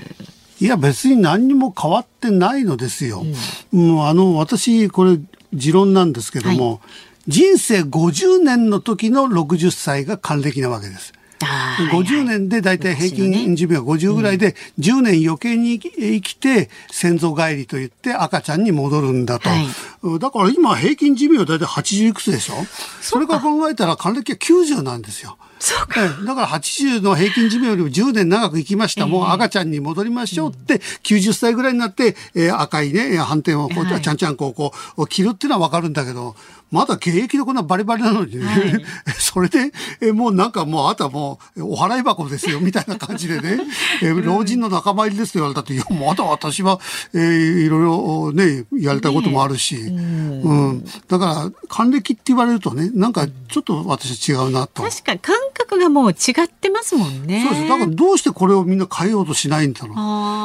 [0.60, 3.24] いや別に何にも変わってないのですよ。
[3.72, 5.20] もうあの私これ
[5.54, 6.82] 持論なんですけども、
[7.28, 11.14] 人生50年の時の60歳が還暦なわけです。
[11.44, 19.50] あー50年で大体平均寿命が50ぐらいで、10年余計に生きて先祖返りといって赤ちゃんに戻るんだと。
[19.50, 20.20] はい。
[20.20, 22.54] だから今平均寿命大体80いくつでしょ？
[23.02, 25.38] それから考えたら還暦は90なんですよ。
[25.60, 26.04] そうか。
[26.04, 34.02] ええだから80の平均寿命よりも10年長く生きました、もう赤ちゃんに戻りましょうって、90歳ぐらいになって、えー赤いね、斑点をこう、はい。
[34.02, 36.36] ちゃんちゃんこう、こう、切るっていうのはわかるんだけど、
[36.72, 38.86] まだ現役でこんなバリバリなのにね、はい
[39.18, 41.40] それで、えもうなんかもうあとはもも
[41.74, 43.60] お払い箱ですよ みたいな感じでね、
[44.02, 46.80] えー、老人の仲間入りですと言われたって、いや、まだ私は、
[47.14, 54.84] えー、いろいろね、やりたいこともあるし、ね、うん、だから、還暦って言われるとね、なんかちょっと私は違うなと。
[54.84, 56.14] 確かに感覚がもう違
[56.44, 57.44] ってますもんね。
[57.48, 57.70] そうです。
[57.70, 59.94] だからどうしてこれをみんな変えようとしないんだろ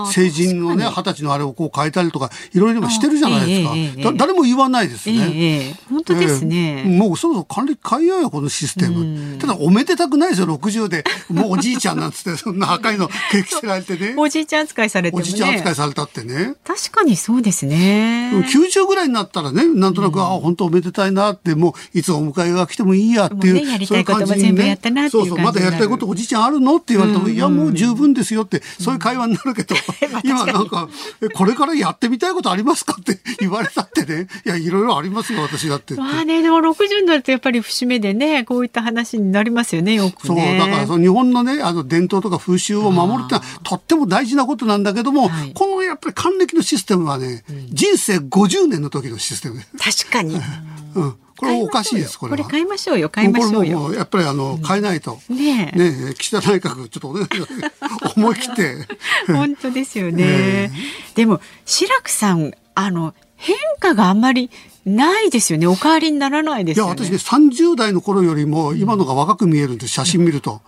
[0.08, 0.12] う。
[0.12, 3.74] 成人のね、二十歳のあれをこう変えたりとか、いろいろしてるじゃないですか。
[3.74, 5.16] えーえー、誰も言わないですね。
[5.16, 6.84] えー、本当ですね。
[6.84, 9.38] もうそろそろ還暦変えようよ、このシステム。
[9.38, 11.04] ただ、おめでたくないですよ、60で。
[11.28, 14.14] もうおじいちゃんなんつって、 そんな赤いの経験せられてね。
[14.16, 16.54] おじいちゃん扱いされて、ね、おじいちゃん扱いされたってね。
[16.64, 18.32] 確かにそうですね。
[18.32, 23.54] 90ぐらいになったらね、なんとなく、うん、あ本当おめでたいなって、もういつお迎えが来てもいいやっていう。
[23.54, 29.74] ね、やりたいことも全部やったなっていうそうそう、まだやりたいことおじいちゃんあるのって言われても、いや、もう十分ですよって、そういう会話になるけど、
[30.24, 30.88] 今なんか、
[31.34, 35.94] これからやってみたいことありますかって言われたってね、いや、いろいろありますよ、私だって。
[36.02, 50.36] まあね、でも60になるとやっぱり節目でね、こういった話になりますよね、よく、ね、そう、だからその日本のね、あの伝統とか風習を守るってのはとっても大事なことなんだけども、はい、このやっぱり還暦のシステムはね、うん、人生50年の時のシステム確かに。
[50.94, 51.14] うん。
[51.42, 53.92] これおかしいです、これこれ買いましょうよ、買いましょうよ。
[53.92, 55.18] やっぱりあの、買えないと。
[55.28, 58.14] ねね岸田内閣、ちょっとお願いします。
[58.16, 58.76] 思い切って。
[59.26, 60.70] 本当ですよね。
[61.16, 64.50] でも、志らくさん、あの、変化があんまり
[64.84, 65.66] ないですよね。
[65.66, 66.94] お変わりにならないですよね。
[66.94, 70.60] いや、私ね、30代の頃よりも今のが若く見えるんです、写真見ると。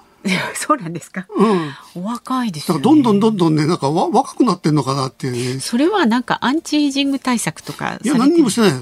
[0.54, 1.26] そうなんですか。
[1.36, 2.02] うん。
[2.02, 5.60] お若いですよ、ね、どんどんどんどんね、なんかわ若くなってんのかなっていうね。
[5.60, 8.72] それはなんかアンチエイジング対策とかいや、何にもしてない。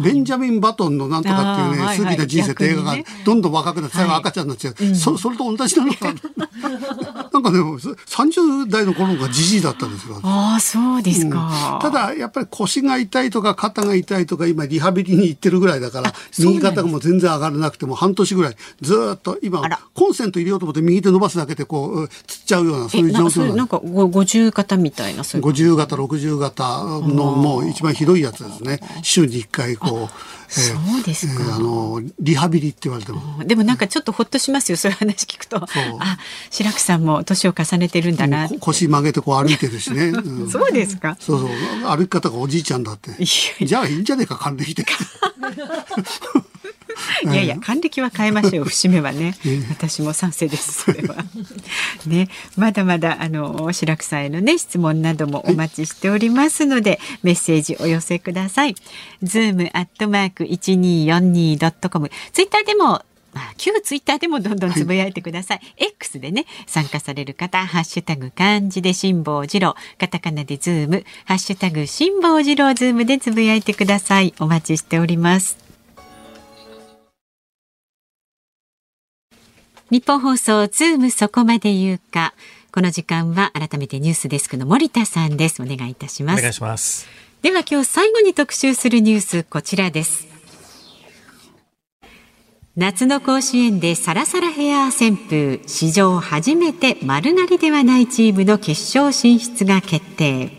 [0.00, 4.94] ベンジャミン・バトンのなんとかっていうね、過ぎた人生って映画がどんどん若くなって、最後赤ちゃんになっちゃう。
[4.94, 6.14] そそれと同じなのか。
[6.36, 6.48] な。
[7.34, 10.20] なんかね、30代の頃がじじいだったんですよ。
[10.22, 19.62] ああ、そうですか、ただ、やっぱり腰が痛いとか肩が痛いとか、今リハビリに行ってるぐらいだから、右肩がもう全然上がらなくても半年ぐらい、ずっと今、
[19.94, 25.46] コンセント入れようと思って右手伸ばすだけでこう、つっちゃうような、そういう状況なんか50型みたいな、そういう。
[25.48, 28.80] 50型、60型のもう一番ひどいやつですね。
[29.02, 30.34] 週に1回こう。
[30.46, 33.42] そうですか、えー、あのリハビリって言われても。
[33.44, 35.56] でもなんかちょっとほっとしますよそういう話聞くと。
[35.56, 35.66] あ
[36.50, 38.48] 白くさんも年を重ねてるんだな。
[38.60, 41.16] 腰曲げてこう歩いてるしね、 うん、そうですか。
[41.18, 41.48] そうそう。
[41.96, 43.12] 歩き方がおじいちゃんだって。
[43.24, 44.84] じゃあいいんじゃねえか還暦で
[47.24, 48.64] いやいや、還暦は変えましょう。
[48.68, 49.34] 節目はね。
[49.70, 50.84] 私も賛成です。
[50.84, 51.16] それは。
[52.06, 58.74] ね、まだまだ、あの、白くさんへのね、質問などもお待ちしておりますので、はい、メッセージお寄せください。
[59.22, 62.10] ズームアットマーク一二四二ドットコム。
[62.32, 65.58] ツイッターでもまあ、旧ツイッターでもどんどんつぶやいてください。
[65.58, 74.32] はい、X でね、参加される方、ハッシュタグ漢字で辛坊治郎、カタカナでズーム、ハッシュタグ辛坊治郎ズームでつぶやいてください。
[74.38, 75.63] お待ちしております。
[79.94, 82.34] ニッポン放送ズームそこまで言うか。
[82.72, 85.62] この時間は改めてニュースデスクの森田さんです。
[85.62, 86.40] お願いいたします。
[86.40, 87.06] お願いします。
[87.42, 90.26] では今日最後に特集するニュースこちらです。
[92.74, 100.50] 夏の甲子園でサラサラヘア旋風史上初めて丸刈りではないチームの決勝進出が決定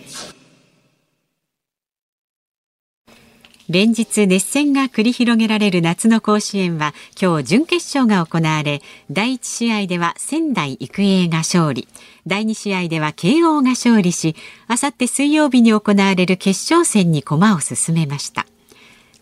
[3.67, 11.87] 連日熱戦が繰り広げられる夏の甲子園は今日準決勝が行われ第1試合では仙台育英が勝利。
[12.27, 14.35] 第2試合では慶応が勝利し
[14.67, 18.45] あさって水曜日に行われる決勝戦に駒を進めました。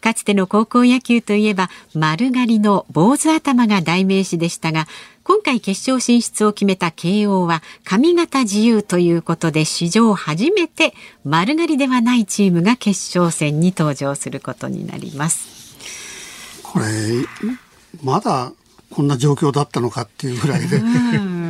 [0.04, 4.86] かつての高校野球といえば丸刈りの坊主頭が代名詞でしたが
[5.24, 10.94] 今回決勝進出を決めた慶応は髪型自由ということで史上初めて
[11.24, 15.48] 丸刈りではないチームが決勝戦に登場することになります。
[16.64, 16.86] これ
[18.04, 18.52] まだ
[18.90, 20.82] こんな状況だったのかっていうぐらいで、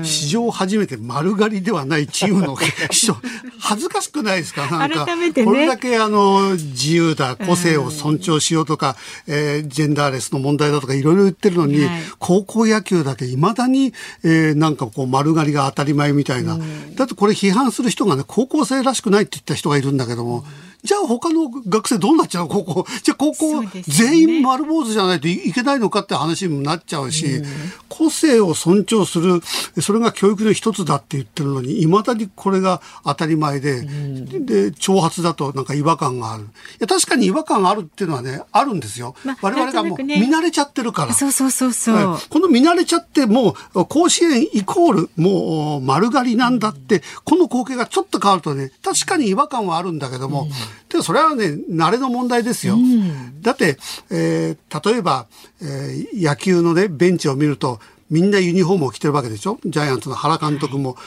[0.03, 2.55] 史上初めて丸刈りではないチームの
[3.59, 4.67] 恥ずかしくないですか？
[4.67, 8.95] なんか、ね、これだけあの自由だ個性を尊重しようとか、
[9.27, 13.93] えー、ジェンダーレスの問題だとかいろいろ言ってるのに、はい、高校野球だけいまだに、
[14.23, 16.59] えー、なんかこう丸刈りが当たり前みたいな、
[16.95, 20.45] だってこれ批判する人がね高校生らしくないって言った人がいるんだけども。
[20.67, 22.85] うんじゃあ他の学生どうなっちゃう高校。
[23.03, 27.45] じゃあ高校、全員丸坊主じゃないといけないのかって話にもなっちゃうし、うん、
[27.87, 29.41] 個性を尊重する、
[29.81, 36.43] それが教育の一つだって言ってるのに、いまだにこれが当たり前で、うん、で、挑発だとなんか違和感がある。
[36.43, 36.47] い
[36.79, 39.15] や、確かに違和感があるっていうのはね、あるんですよ。
[39.23, 41.13] まあ、我々がもう見慣れちゃってるから。
[41.13, 52.75] そうそうそうそう、この見慣れちゃって、もう甲子園イコール、もう丸刈りなんだって、この光景がちょっと変わるとね、確かに違和感はあるんだけども、うんでもそれはね、慣れの問題ですよ。
[52.75, 53.77] うん、だって、
[54.09, 55.27] えー、例えば、
[55.61, 59.57] えー、野球のね、ベンチを見ると、みんなユニフォームを着てるわけでしょ？
[59.65, 60.97] ジャイアンツの原監督も。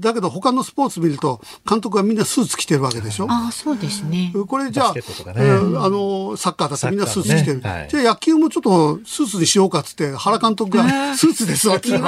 [0.00, 3.26] だけど他のスポーツ見ると監督はみんなスーツ着てるわけでしょ？
[3.30, 4.32] あそうですね。
[4.48, 11.90] これじゃあ、ね、あのサッカーだってみんなスーツ着てる、ねはい、じゃあ野球もちょっとスーツにしようかっつって原監督がスーツで座って。
[11.90, 11.98] る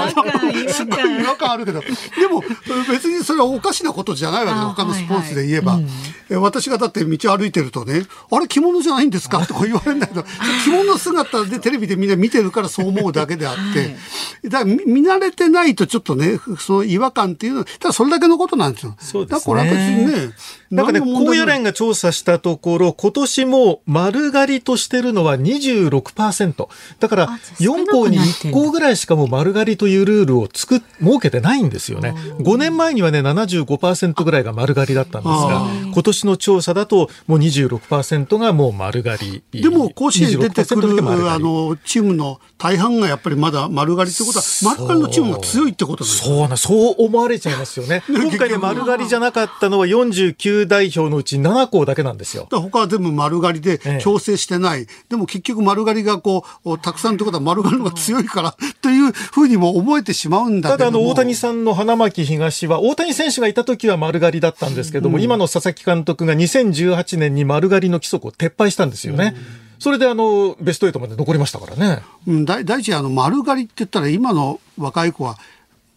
[0.72, 1.80] すごい違和感あるけど。
[1.80, 1.87] で
[2.28, 2.43] も
[2.89, 5.93] 別にそれはおかしなことじゃないわけ他のスポーツで言えば、はいはい。
[6.30, 10.24] うん、私がだって道歩いてるとねあれ着物じゃないんですかとか言われるんだけど
[10.64, 18.97] 着物姿でテレビでみんな見てるからそう思うだけであって、だから見慣れてないとちょっとねその違和感っていうのはただそれだけのことなんですよ。
[18.99, 19.55] そうですね。
[19.55, 20.34] だから別にね。
[20.70, 26.68] なんかね、高野連が調査したところ、今年も丸刈りとしてるのは26%。
[26.99, 27.28] だから、
[27.61, 32.14] 4校に1校ぐらいしかも丸刈りというルールを作っ、設けてないんですよね。
[32.41, 39.62] 5年前にはね、75%ぐらいが丸刈りだったんですが、今年の調査だともう26%がもう丸刈り。
[39.62, 48.02] でも、甲子園出てくる、あの、チームの大半がやっぱりまだ丸刈りってことは、丸刈りのチームが強いってことなんですそうな、そう思われちゃいますよね。
[48.08, 52.46] 今回で丸刈りじゃなかったのは49代表のうち7校だけなんですよ。
[52.50, 54.80] 他は全部丸刈りで強制してない。
[54.80, 69.34] ええ、でも結局丸刈りがこう、たくさんってことは丸刈りのが強いから というふうにも思えてしまうんだただあの、大谷さんの花巻東は、大谷選手がいた時は丸刈りだったんですけども、うん、今の佐々木監督が2018年に丸刈りの規則を撤廃したんですよね。
[69.60, 72.02] うんそれであのベスト8まで残りましたからね。
[72.26, 75.36] うん、第一あの丸刈りって言ったら今の若い子は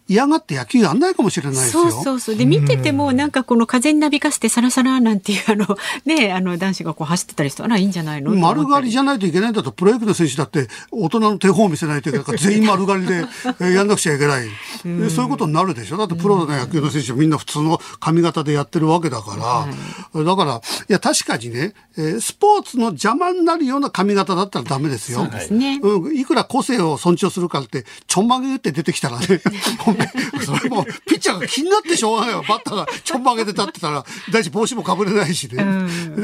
[0.10, 1.84] 嫌がって野球やんないかもしれないですよ。
[1.92, 2.36] そうそうそう。
[2.36, 8.36] で、見てても、なんかこの風になびかせてサラサラなんていう、あの、 ね、あの、男子がこう走ってたりしてあら、いいんじゃないの？
[8.36, 13.26] 丸刈りじゃないといけないんだと、プロ野球の選手だって、大人の手本を見せないといけないから、全員丸刈りで
[13.74, 14.48] やんなくちゃいけない。
[14.84, 15.98] でそういうことになるでしょ？
[15.98, 19.68] だってプロの野球の選手みんな普通の髪型でやってるわけだか
[20.16, 20.24] ら。
[20.24, 20.60] だから、い
[20.92, 21.74] や、確かにね、
[22.20, 25.20] スポーツの邪魔になるような髪型だったらダメですよ。
[25.20, 25.80] そうですね。
[25.84, 29.28] うん、いくら個性を尊重するかって、ちょんまげって出てきたらね、
[30.46, 32.44] それもピッチャーが気になってしょうがないよ。
[32.48, 35.58] バッターがちょんまげで立ってたら、大事帽子もかぶれないしね。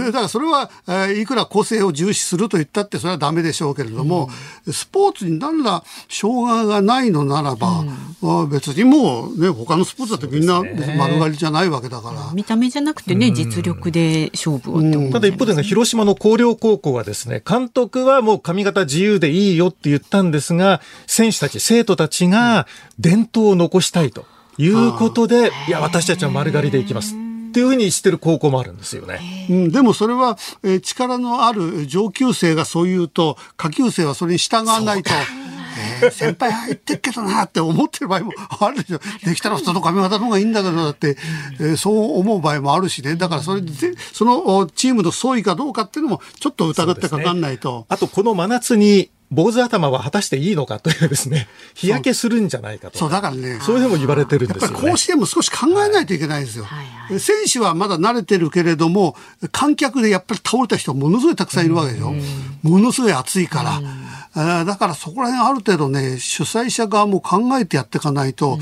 [0.03, 4.29] だからそれは、えー、いくら個性を重視すると言ったってそれはダメでしょうけれども、
[4.65, 7.85] うん、スポーツに何ら障害がないのならば、
[8.21, 10.61] うん、別にもうね、他のスポーツだってみんな
[10.97, 12.31] 丸刈りじゃないわけだから。
[12.33, 22.67] 見た目じゃなくてね、実力で勝負をってただ一方で、広島の広陵高校はですね、監督はもう髪型自由でいいよって言ったんですが、選手たち、生徒たちが
[22.99, 24.25] 伝統を残したいと
[24.57, 27.15] いうことで、いや、私たちは丸刈りでいきます。
[27.15, 27.17] っ
[27.55, 29.47] ていうふうにしてる高校もあるんですよね。
[29.49, 35.11] うん、でもそれは、えー、力のある上級生がそう言うと、下級生はそれに従わないと。
[36.01, 38.99] えー、先輩入ってっけどなって思ってる場合もあるでしょ。
[39.23, 41.17] できたら普通の髪型の方がいいんだけどだって、
[41.59, 43.15] えー、そう思う場合もあるしね。
[43.15, 43.71] だからそれで、
[44.11, 47.79] そのチームの総意かどうかっていうのもちょっと疑ってかかんないと。
[47.79, 52.99] ね、あとこの真夏に坊主頭は果たしていいのかというですね、日焼けするんじゃないかと。
[52.99, 53.59] そう、だからね。
[53.61, 57.19] そういうのも言われてるんですよ、ね、甲子園も少し考えないといけないですよ、はいはいはい。
[57.19, 59.15] 選手はまだ慣れてるけれども、
[59.51, 62.13] 観客でやっぱり倒れた人ものすごいたくさんいるわけでしょ。
[62.61, 64.65] ものすごい暑いから。
[64.65, 68.59] だからそこら辺ある程度ね、主催者側も考えてやっていかないと、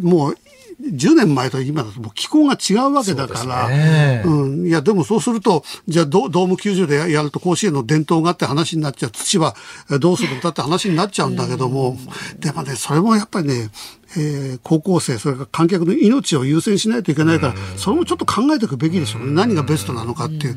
[0.00, 0.36] もう
[0.82, 9.54] 10年前と今だともう気候が違うわけだから、うね、うん、いや、でもそうすると、じゃあドーム球場でやると甲子園の伝統があって話になっちゃう、土は
[10.00, 11.96] どうするんだって話になっちゃうんだけども、
[12.38, 13.70] でもね、それもやっぱりね、
[14.16, 19.32] えー、高校生、それから観客の命を優先しないといけないから、それもちょっと考えていくべきでしょうね。
[19.32, 20.54] 何がベストなのかっていう。
[20.54, 20.56] い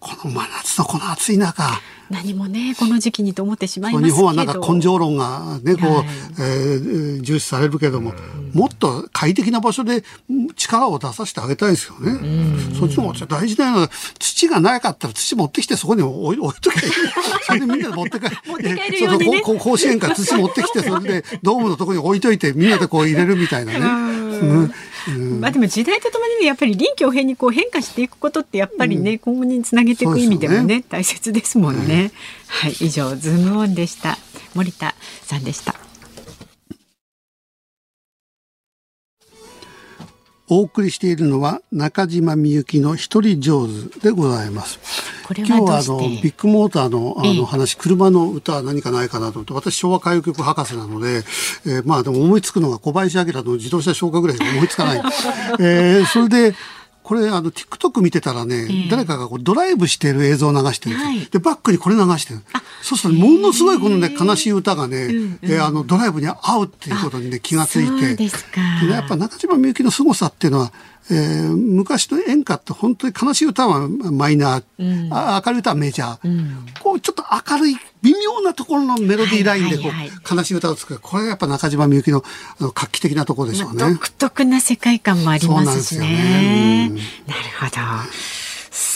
[0.00, 1.80] この真夏のこの暑い中。
[2.10, 6.06] 何もね、この時期にと思ってしまいますけど日本はなんか根性論がね、こう、はい、
[6.38, 8.14] えー、重視されるけども、
[8.54, 10.02] もっと快適な場所で
[10.56, 12.18] 力を出させてあげたいですよね。
[12.78, 16.80] そっちも大事なのは、土がなかったら土持ってきてそこに置い 置いとけ。
[17.46, 18.36] それでみんなで持って帰る。
[18.46, 23.78] 持って帰るように、 ね、甲子園から土持ってきて、それでドームのところに置いといて、みんなでこう入れるみたいなね。
[25.08, 25.40] うん。
[25.40, 32.12] まあでも時代とともにねやっぱり臨機応変にこう変化していくことってやっぱりね、うん、今後につなげていく意味でもね、ね、大切ですもんね。
[32.46, 34.18] はい以上ズームオンでした。
[34.54, 35.87] 森田さんでした。
[40.50, 44.78] お送りしているのは中島みゆきの一人上手でございます。
[45.36, 51.18] 今日はあのビッグモーターのあの話、車の歌は何かないかなと思って、私昭和歌謡曲博士なので、
[51.66, 55.02] えー、まあでも思いつくのが小林明の自動車消火ぐらいしか思いつかない。
[55.60, 56.56] えー、それで、
[57.08, 62.40] これあの TikTok 見てたらね、えー、誰かがこうドライブしてる映像を流してるんです、はい、でバックにこれ流してる。
[62.82, 68.14] そうするとものすごいこのね悲しい歌がね、うんうん、えー、あのドライブに合うっていうことにね気がついて。
[68.14, 70.72] でやっぱ中島みゆきの凄さっていうのは
[71.10, 81.00] えー、昔の演歌って本当に悲しい歌はマイナー、うん、明るい歌はメジャー、うん、こうちょっと明るい微妙なところのメロディーラインでこう、悲しい歌を作る。
[81.00, 82.22] これがやっぱ中島みゆきの
[82.60, 83.78] 画期的なところでしょうね。
[83.78, 86.88] 独特な世界観もありますしね。
[86.88, 88.38] なねなるほど。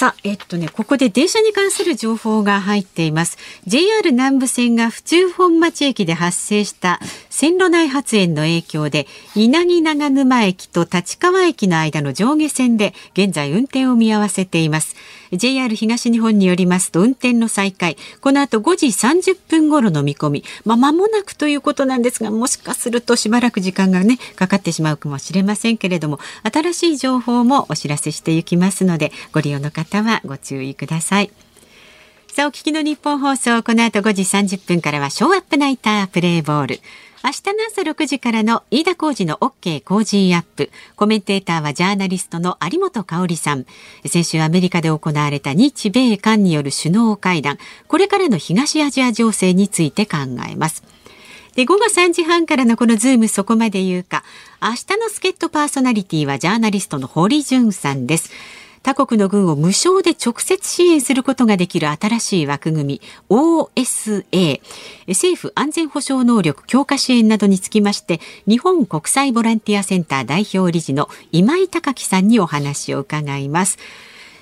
[0.02, 3.36] さあ、えっとね、ここで電車に関する情報が入っています。
[3.66, 7.00] JR 南武線が府中本町駅で発生した
[7.30, 14.94] 線路内発煙の影響で、稲城長沼駅と立川駅の間の上下線で現在運転を見合わせています。
[15.32, 26.18] JR 東日本によりますと運転の再開、この後5時30分頃の見込み、まあ、間もなくということなんですが、もしかするとしばらく時間がね、かかってしまうかもしれませんけれども、
[26.52, 31.30] 新しい情報もお知らせしていきますので、ご利用の方はご注意ください。
[32.28, 36.80] さあ、お聞きの日本放送、この後5時30分からは、ショーアップナイタープレイボール。
[37.24, 40.72] 明日の朝6時からの飯田浩二の OK 工事アップ。
[40.96, 43.64] コメンテーターはジャーナリストの有本香里さん。
[44.04, 47.58] 先週アメリカで行われた日米韓による首脳会談。
[47.86, 50.16] これからの東アジア情勢について考
[50.50, 50.82] えます。
[51.54, 54.24] で、午後3時半からのこのズームそこまで言うか。
[54.60, 58.32] 明日の助っ人パーソナリティはジャーナリストの堀潤さんです。
[58.82, 64.60] 他国の軍を無償で直接支援することができる新しい枠組み OSA
[65.08, 73.78] 政府安全保障能力強化支援などにつきまして日本国際ボランティアセンター代表理事の今井高樹さんにお話を伺います。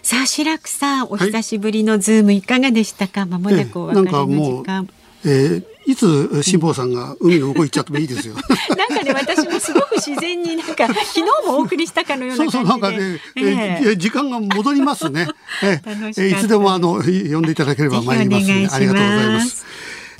[0.02, 4.88] さあ志らくさんお久しぶりのズームいかがでしたか、はい、間もなくお別れの時間。
[5.24, 8.34] えー、いつ辛坊さんが海の向こう行っちゃってもいいですよ。
[8.78, 15.26] なんかね、私もすごく自然になんか、 昨日もお送りしたかのようなそうそう、なんかね、えー、時間が戻りますね。
[15.62, 19.66] えー、いつでもあの、呼んでいただければ参りますので、ありがとうございます。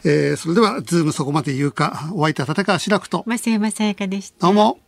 [0.03, 3.25] えー、それでは、ズームそこまで言うか、お相手は立川志らくと。
[3.29, 4.47] 増山さやかでした。
[4.49, 4.79] どうも。